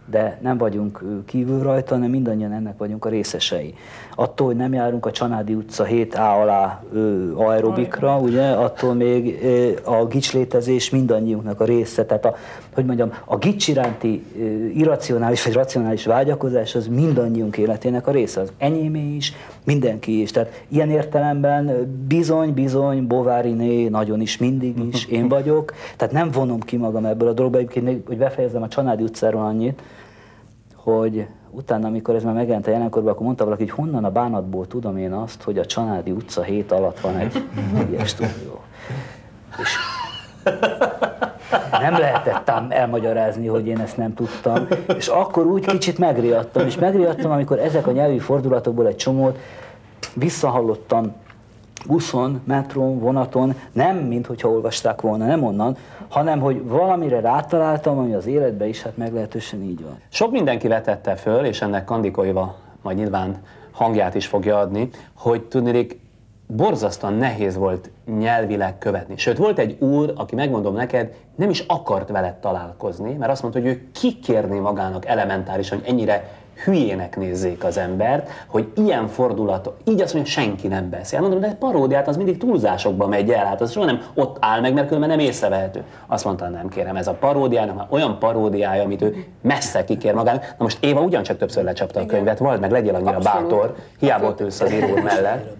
[0.06, 3.74] de nem vagyunk kívül rajta, hanem mindannyian ennek vagyunk a részesei.
[4.14, 9.70] Attól, hogy nem járunk a Csanádi utca 7A alá ö, aerobikra, ugye, attól még ö,
[9.90, 12.04] a gicslétezés mindannyiunknak a része.
[12.04, 12.36] Tehát a,
[12.74, 18.40] hogy mondjam, a gics iránti ö, irracionális vagy racionális vágyakozás az mindannyiunk életének a része.
[18.40, 19.32] Az enyémé is,
[19.64, 20.30] mindenki is.
[20.30, 25.74] Tehát ilyen értelemben bizony, bizony, Bováriné nagyon is, mindig is én vagyok.
[25.96, 27.58] Tehát nem vonom ki magam ebből a dologba.
[27.58, 29.82] Egyébként hogy befejezem a Csanádi utcáról annyit,
[30.74, 34.66] hogy utána, amikor ez már megjelent a jelenkorban, akkor mondta valaki, hogy honnan a bánatból
[34.66, 37.44] tudom én azt, hogy a Csanádi utca hét alatt van egy
[37.90, 38.60] ilyen stúdió.
[39.58, 39.76] És
[41.80, 44.66] nem lehetett ám elmagyarázni, hogy én ezt nem tudtam.
[44.96, 49.38] És akkor úgy kicsit megriadtam, és megriadtam, amikor ezek a nyelvi fordulatokból egy csomót
[50.14, 51.14] visszahallottam
[51.86, 55.76] buszon, metrón, vonaton, nem mint hogyha olvasták volna, nem onnan,
[56.08, 60.00] hanem hogy valamire rátaláltam, ami az életben is hát meglehetősen így van.
[60.08, 66.00] Sok mindenki vetette föl, és ennek Kandikoiva majd nyilván hangját is fogja adni, hogy tudnék
[66.46, 69.16] borzasztóan nehéz volt nyelvileg követni.
[69.16, 73.60] Sőt, volt egy úr, aki megmondom neked, nem is akart veled találkozni, mert azt mondta,
[73.60, 76.30] hogy ő kikérné magának elementárisan, hogy ennyire
[76.64, 81.20] hülyének nézzék az embert, hogy ilyen fordulat, így azt mondja, senki nem beszél.
[81.20, 84.74] Mondom, de paródiát az mindig túlzásokba megy el, hát az soha nem ott áll meg,
[84.74, 85.82] mert különben nem észrevehető.
[86.06, 90.42] Azt mondta, nem kérem, ez a paródiának már olyan paródiája, amit ő messze kikér magának.
[90.42, 93.48] Na most Éva ugyancsak többször lecsapta a könyvet, vald meg, legyél annyira Abszolút.
[93.48, 95.56] bátor, hiába ott ülsz az író mellett.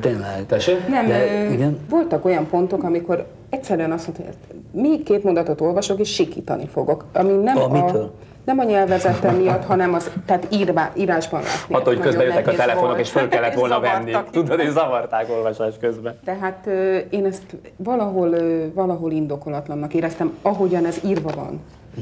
[0.00, 0.46] Tényleg.
[0.88, 1.78] Nem, De- ö, igen.
[1.90, 7.04] voltak olyan pontok, amikor egyszerűen azt mondta, hogy még két mondatot olvasok, és sikítani fogok.
[7.12, 8.12] Ami nem A a, mitől?
[8.48, 11.74] Nem a nyelvezetem miatt, hanem az, tehát írvá, írásban látni.
[11.74, 13.00] Attól, hogy közben jöttek a telefonok, volt.
[13.00, 14.12] és föl kellett volna venni.
[14.30, 16.18] Tudod, és zavarták olvasás közben.
[16.24, 21.60] Tehát ö, én ezt valahol, ö, valahol indokolatlannak éreztem, ahogyan ez írva van,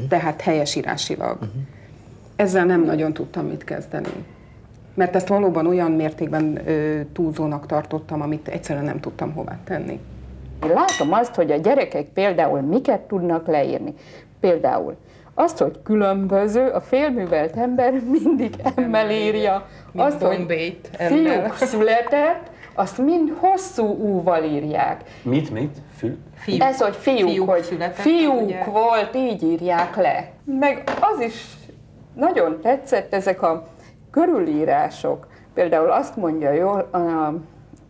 [0.08, 1.38] tehát helyesírásilag.
[2.36, 4.08] Ezzel nem nagyon tudtam mit kezdeni.
[4.94, 10.00] Mert ezt valóban olyan mértékben ö, túlzónak tartottam, amit egyszerűen nem tudtam hová tenni.
[10.62, 13.94] Én látom azt, hogy a gyerekek például miket tudnak leírni.
[14.40, 14.96] Például
[15.38, 19.66] azt, hogy különböző, a félművelt ember mindig emmel írja.
[19.96, 25.02] Azt, hogy fiúk született, azt mind hosszú úval írják.
[25.22, 25.76] Mit, mit?
[25.96, 26.16] Fül?
[26.34, 26.62] Fiúk.
[26.62, 28.64] Ez, hogy fiúk, Fiúk hogy fiúk ugye?
[28.64, 30.30] volt, így írják le.
[30.44, 31.44] Meg az is
[32.14, 33.66] nagyon tetszett, ezek a
[34.10, 35.26] körülírások.
[35.54, 37.34] Például azt mondja jól a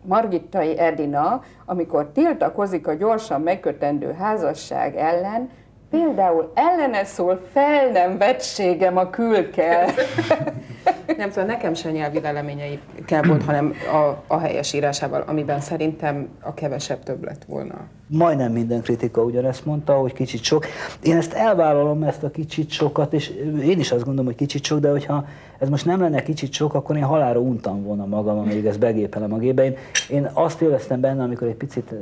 [0.01, 5.49] Margittai Edina, amikor tiltakozik a gyorsan megkötendő házasság ellen,
[5.89, 9.89] például ellene szól fel nem vettségem a külkel.
[11.17, 16.53] Nem tudom, nekem se nyelvi véleményeikkel volt, hanem a, a helyes írásával, amiben szerintem a
[16.53, 17.75] kevesebb több lett volna.
[18.07, 20.65] Majdnem minden kritika ugyanezt mondta, hogy kicsit sok.
[21.03, 23.29] Én ezt elvállalom, ezt a kicsit sokat, és
[23.63, 25.25] én is azt gondolom, hogy kicsit sok, de hogyha
[25.59, 29.33] ez most nem lenne kicsit sok, akkor én halára untam volna magam, amíg ezt begépelem
[29.33, 29.63] a gépbe.
[29.63, 29.77] Én,
[30.09, 31.93] én azt éreztem benne, amikor egy picit,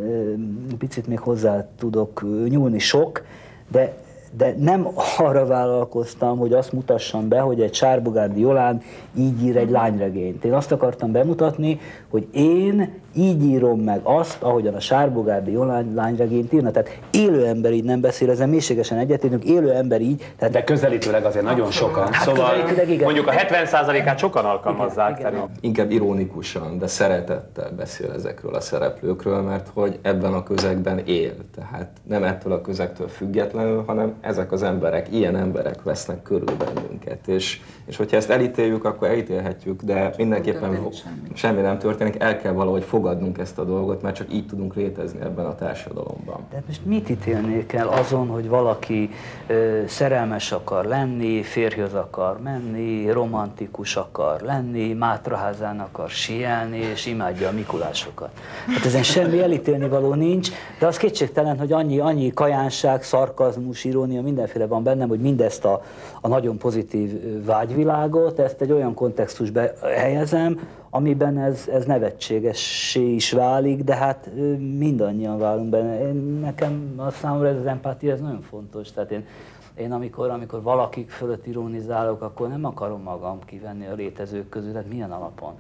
[0.78, 3.24] picit még hozzá tudok nyúlni sok,
[3.72, 3.94] de
[4.38, 4.88] de nem
[5.18, 8.82] arra vállalkoztam, hogy azt mutassam be, hogy egy Sárbogárdi Jolán
[9.18, 10.46] így ír egy lányregényt.
[10.46, 11.80] Én azt akartam bemutatni,
[12.10, 16.72] hogy én így írom meg azt, ahogyan a Sárbogárdi Jolán lányregényt írna.
[16.72, 20.34] Tehát élő ember így nem beszél, ezen mélységesen egyetértünk, élő ember így.
[20.38, 22.14] Tehát De közelítőleg azért nagyon sokan.
[22.14, 22.56] Hát Szóval
[22.88, 23.04] igen.
[23.04, 25.50] mondjuk a 70%-át sokan alkalmazzák szerintem.
[25.60, 31.34] Inkább ironikusan, de szeretettel beszél ezekről a szereplőkről, mert hogy ebben a közegben él.
[31.56, 37.28] Tehát nem ettől a közegtől függetlenül, hanem ezek az emberek, ilyen emberek vesznek körül bennünket.
[37.28, 40.92] És, és hogyha ezt elítéljük, akkor elítélhetjük, de mindenképpen semmi.
[41.34, 45.20] semmi nem történik, el kell valahogy fogadnunk ezt a dolgot, mert csak így tudunk létezni
[45.22, 46.46] ebben a társadalomban.
[46.50, 49.10] De most mit ítélnék el azon, hogy valaki
[49.48, 57.48] ö, szerelmes akar lenni, férjhoz akar menni, romantikus akar lenni, Mátraházán akar sielni, és imádja
[57.48, 58.30] a Mikulásokat.
[58.68, 60.50] Hát ezen semmi elítélni való nincs,
[60.80, 65.82] de az kétségtelen, hogy annyi, annyi kajánság, szarkazmus, irónia, mindenféle van bennem, hogy mindezt a,
[66.26, 73.84] a nagyon pozitív vágyvilágot, ezt egy olyan kontextusba helyezem, amiben ez, ez nevetségessé is válik,
[73.84, 74.30] de hát
[74.78, 76.08] mindannyian válunk benne.
[76.08, 78.92] Én, nekem a számomra ez az empátia, ez nagyon fontos.
[78.92, 79.26] Tehát én,
[79.76, 84.90] én amikor, amikor valakik fölött ironizálok, akkor nem akarom magam kivenni a létezők közül, tehát
[84.90, 85.54] milyen alapon?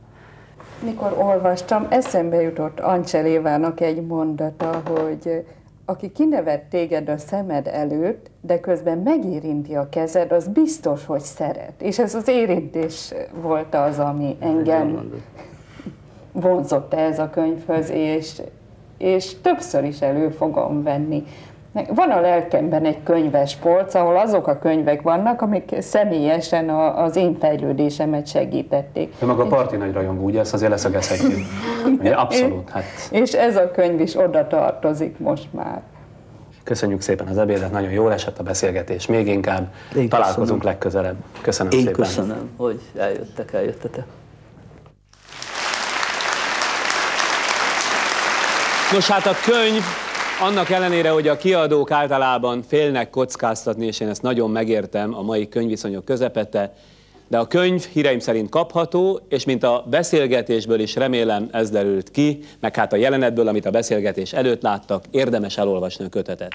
[0.84, 5.46] Mikor olvastam, eszembe jutott Ancselévának egy mondata, hogy
[5.86, 11.82] aki kinevet téged a szemed előtt, de közben megérinti a kezed, az biztos, hogy szeret.
[11.82, 15.12] És ez az érintés volt az, ami engem
[16.32, 18.42] vonzott ez a könyvhöz, és,
[18.98, 21.24] és többször is elő fogom venni.
[21.84, 27.16] Van a lelkemben egy könyves polc, ahol azok a könyvek vannak, amik személyesen a, az
[27.16, 29.14] én fejlődésemet segítették.
[29.22, 31.40] Ő maga parti nagy rajongó, ugye ezt azért leszögezhetjük.
[32.00, 32.70] Ugye, Abszolút.
[32.70, 35.82] Hát És ez a könyv is oda tartozik most már.
[36.64, 39.06] köszönjük szépen az ebédet, nagyon jól esett a beszélgetés.
[39.06, 40.66] Még inkább Én találkozunk köszönöm.
[40.66, 41.16] legközelebb.
[41.42, 41.94] Köszönöm Én szépen.
[41.94, 44.06] köszönöm, hogy eljöttek, eljöttetek.
[48.92, 49.84] Nos hát a könyv
[50.42, 55.50] annak ellenére, hogy a kiadók általában félnek kockáztatni, és én ezt nagyon megértem a mai
[55.50, 56.74] könyvviszonyok közepette,
[57.28, 62.40] de a könyv híreim szerint kapható, és mint a beszélgetésből is remélem ez derült ki,
[62.60, 66.54] meg hát a jelenetből, amit a beszélgetés előtt láttak, érdemes elolvasni a kötetet.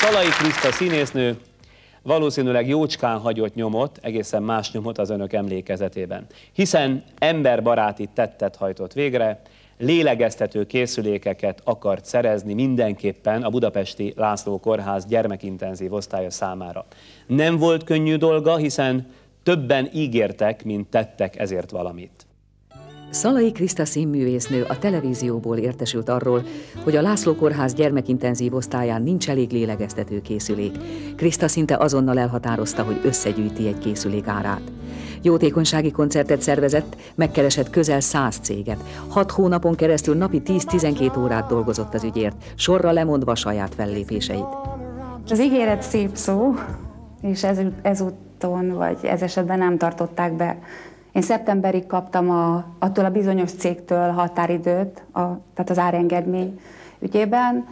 [0.00, 1.36] Szalai Kriszta színésznő
[2.02, 6.26] valószínűleg jócskán hagyott nyomot, egészen más nyomot az önök emlékezetében.
[6.52, 9.42] Hiszen emberbaráti tettet hajtott végre,
[9.78, 16.86] lélegeztető készülékeket akart szerezni mindenképpen a budapesti László Kórház gyermekintenzív osztálya számára.
[17.26, 19.06] Nem volt könnyű dolga, hiszen
[19.42, 22.26] többen ígértek, mint tettek ezért valamit.
[23.10, 26.42] Szalai Kriszta színművésznő a televízióból értesült arról,
[26.84, 30.72] hogy a László Kórház gyermekintenzív osztályán nincs elég lélegeztető készülék.
[31.16, 34.60] Kriszta szinte azonnal elhatározta, hogy összegyűjti egy készülék árát.
[35.22, 38.84] Jótékonysági koncertet szervezett, megkeresett közel száz céget.
[39.08, 44.48] Hat hónapon keresztül napi 10-12 órát dolgozott az ügyért, sorra lemondva saját fellépéseit.
[45.30, 46.54] Az ígéret szép szó,
[47.20, 50.58] és ez, ezúton, vagy ez esetben nem tartották be.
[51.12, 55.20] Én szeptemberig kaptam a, attól a bizonyos cégtől határidőt, a,
[55.54, 56.60] tehát az árengedmény
[56.98, 57.66] ügyében,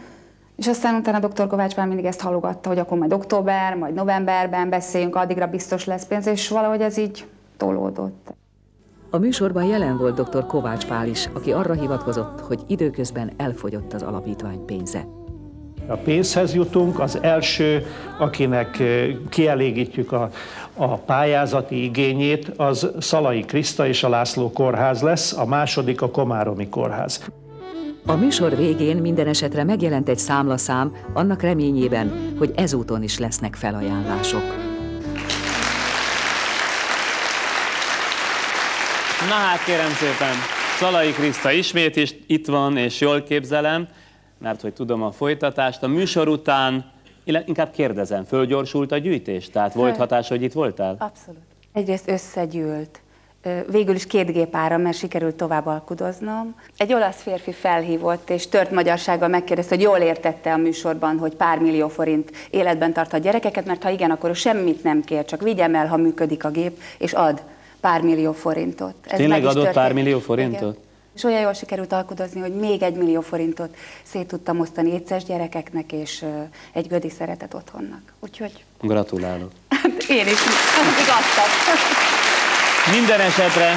[0.55, 1.47] és aztán utána a dr.
[1.47, 6.05] Kovács már mindig ezt halogatta, hogy akkor majd október, majd novemberben beszéljünk, addigra biztos lesz
[6.05, 8.33] pénz, és valahogy ez így tolódott.
[9.09, 10.45] A műsorban jelen volt dr.
[10.45, 15.05] Kovács Pál is, aki arra hivatkozott, hogy időközben elfogyott az alapítvány pénze.
[15.89, 17.85] A pénzhez jutunk, az első,
[18.17, 18.83] akinek
[19.29, 20.29] kielégítjük a,
[20.75, 26.69] a pályázati igényét, az Szalai Kriszta és a László Kórház lesz, a második a Komáromi
[26.69, 27.23] Kórház.
[28.05, 34.43] A műsor végén minden esetre megjelent egy számlaszám, annak reményében, hogy ezúton is lesznek felajánlások.
[39.27, 40.35] Na hát kérem szépen,
[40.77, 43.87] Szalai Kriszta ismét is itt van, és jól képzelem,
[44.39, 45.83] mert hogy tudom a folytatást.
[45.83, 46.91] A műsor után,
[47.23, 49.49] inkább kérdezem, fölgyorsult a gyűjtés?
[49.49, 50.95] Tehát volt hatás, hogy itt voltál?
[50.99, 51.41] Abszolút.
[51.73, 53.01] Egyrészt összegyűlt.
[53.71, 56.55] Végül is két gép ára, mert sikerült tovább alkudoznom.
[56.77, 61.59] Egy olasz férfi felhívott, és tört magyarsággal megkérdezte, hogy jól értette a műsorban, hogy pár
[61.59, 65.75] millió forint életben tart a gyerekeket, mert ha igen, akkor semmit nem kér, csak vigyem
[65.75, 67.41] el, ha működik a gép, és ad
[67.79, 68.95] pár millió forintot.
[69.03, 69.73] Ez Tényleg adott történt.
[69.73, 70.61] pár millió forintot?
[70.61, 70.87] Igen.
[71.19, 75.91] És olyan jól sikerült alkudozni, hogy még egy millió forintot szét tudtam osztani étszes gyerekeknek,
[75.91, 76.25] és
[76.73, 78.01] egy gödi szeretet otthonnak.
[78.19, 78.63] Úgyhogy...
[78.81, 79.51] Gratulálok.
[79.81, 80.39] Hát én is,
[80.79, 81.49] amit adtam.
[82.93, 83.71] Minden esetre,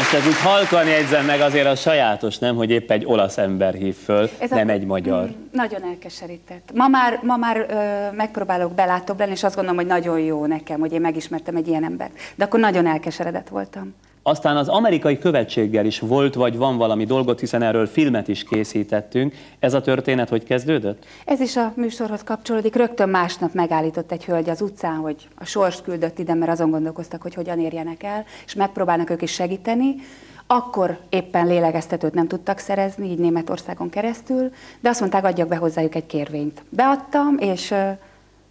[0.00, 3.74] ezt csak úgy halkan jegyzem meg, azért a sajátos, nem, hogy épp egy olasz ember
[3.74, 5.24] hív föl, Ez nem a, egy magyar.
[5.24, 6.70] Mm, nagyon elkeserített.
[6.74, 10.80] Ma már, ma már ö, megpróbálok belátóbb lenni, és azt gondolom, hogy nagyon jó nekem,
[10.80, 12.12] hogy én megismertem egy ilyen embert.
[12.34, 13.94] De akkor nagyon elkeseredett voltam.
[14.28, 19.34] Aztán az amerikai követséggel is volt vagy van valami dolgot, hiszen erről filmet is készítettünk.
[19.58, 21.04] Ez a történet hogy kezdődött?
[21.24, 22.74] Ez is a műsorhoz kapcsolódik.
[22.74, 27.22] Rögtön másnap megállított egy hölgy az utcán, hogy a sors küldött ide, mert azon gondolkoztak,
[27.22, 29.94] hogy hogyan érjenek el, és megpróbálnak ők is segíteni.
[30.46, 34.50] Akkor éppen lélegeztetőt nem tudtak szerezni, így Németországon keresztül,
[34.80, 36.62] de azt mondták, adjak be hozzájuk egy kérvényt.
[36.68, 37.74] Beadtam, és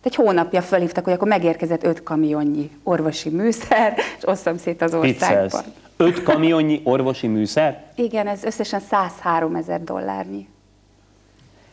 [0.06, 5.64] egy hónapja fölhívtak, hogy akkor megérkezett öt kamionnyi orvosi műszer, és osztom szét az országban.
[5.98, 7.84] Öt kamionnyi orvosi műszer?
[7.95, 10.48] Igen, ez összesen 103 ezer dollárnyi.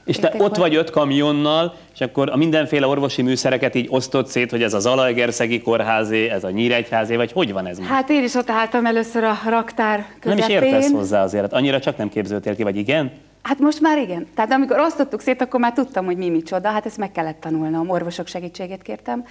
[0.05, 4.51] És te ott vagy öt kamionnal, és akkor a mindenféle orvosi műszereket így osztott szét,
[4.51, 7.79] hogy ez az Alaegerszegi kórházé, ez a Nyíregyházé, vagy hogy van ez?
[7.81, 10.45] Hát én is ott álltam először a raktár közepén.
[10.45, 13.13] Nem is értesz hozzá azért, annyira csak nem képződtél ki, vagy igen?
[13.43, 14.27] Hát most már igen.
[14.35, 16.69] Tehát amikor osztottuk szét, akkor már tudtam, hogy mi micsoda.
[16.69, 19.25] Hát ezt meg kellett tanulnom, orvosok segítségét kértem.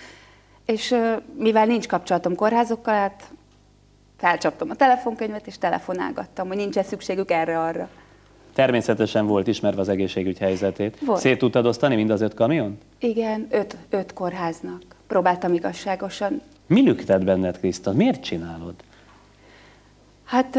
[0.65, 0.95] És
[1.38, 3.23] mivel nincs kapcsolatom kórházokkal, hát
[4.18, 7.89] felcsaptam a telefonkönyvet, és telefonálgattam, hogy nincs -e szükségük erre-arra.
[8.53, 10.98] Természetesen volt ismerve az egészségügy helyzetét.
[11.06, 11.19] Volt.
[11.19, 12.78] Szét tudtad osztani mind az öt kamion?
[12.99, 14.82] Igen, öt, öt kórháznak.
[15.07, 16.41] Próbáltam igazságosan.
[16.68, 17.91] Mi lüktet benned, Kriszta?
[17.91, 18.73] Miért csinálod?
[20.23, 20.56] Hát,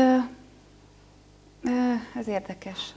[2.19, 2.95] ez érdekes.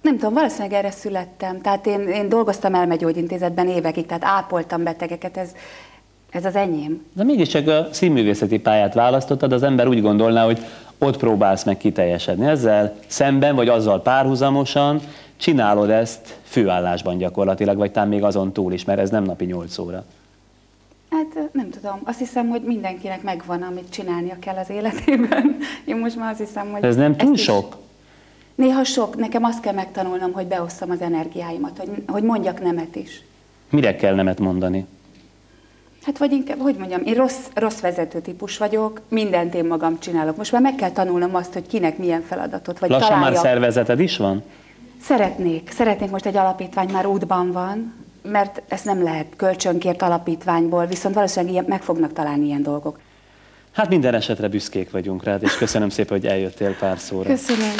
[0.00, 1.60] Nem tudom, valószínűleg erre születtem.
[1.60, 5.54] Tehát én, én dolgoztam elmegyógyintézetben évekig, tehát ápoltam betegeket, ez,
[6.30, 7.04] ez az enyém.
[7.12, 10.58] De mégiscsak a színművészeti pályát választottad, az ember úgy gondolná, hogy
[10.98, 12.46] ott próbálsz meg kiteljesedni.
[12.46, 15.00] Ezzel szemben, vagy azzal párhuzamosan
[15.36, 19.78] csinálod ezt főállásban gyakorlatilag, vagy talán még azon túl is, mert ez nem napi 8
[19.78, 20.04] óra.
[21.10, 22.00] Hát nem tudom.
[22.04, 25.56] Azt hiszem, hogy mindenkinek megvan, amit csinálnia kell az életében.
[25.84, 26.84] Én most már azt hiszem, hogy...
[26.84, 27.76] Ez nem túl sok?
[28.54, 33.22] Néha sok, nekem azt kell megtanulnom, hogy beosszam az energiáimat, hogy, hogy mondjak nemet is.
[33.70, 34.86] Mire kell nemet mondani?
[36.08, 40.36] Hát vagy inkább, hogy mondjam, én rossz, rossz vezető típus vagyok, mindent én magam csinálok.
[40.36, 43.32] Most már meg kell tanulnom azt, hogy kinek milyen feladatot, vagy Lassan találjak.
[43.32, 44.42] már szervezeted is van?
[45.02, 45.70] Szeretnék.
[45.70, 51.52] Szeretnék most egy alapítvány, már útban van, mert ezt nem lehet kölcsönkért alapítványból, viszont valószínűleg
[51.52, 52.98] ilyen, meg fognak találni ilyen dolgok.
[53.72, 57.28] Hát minden esetre büszkék vagyunk rád, és köszönöm szépen, hogy eljöttél pár szóra.
[57.28, 57.74] Köszönöm.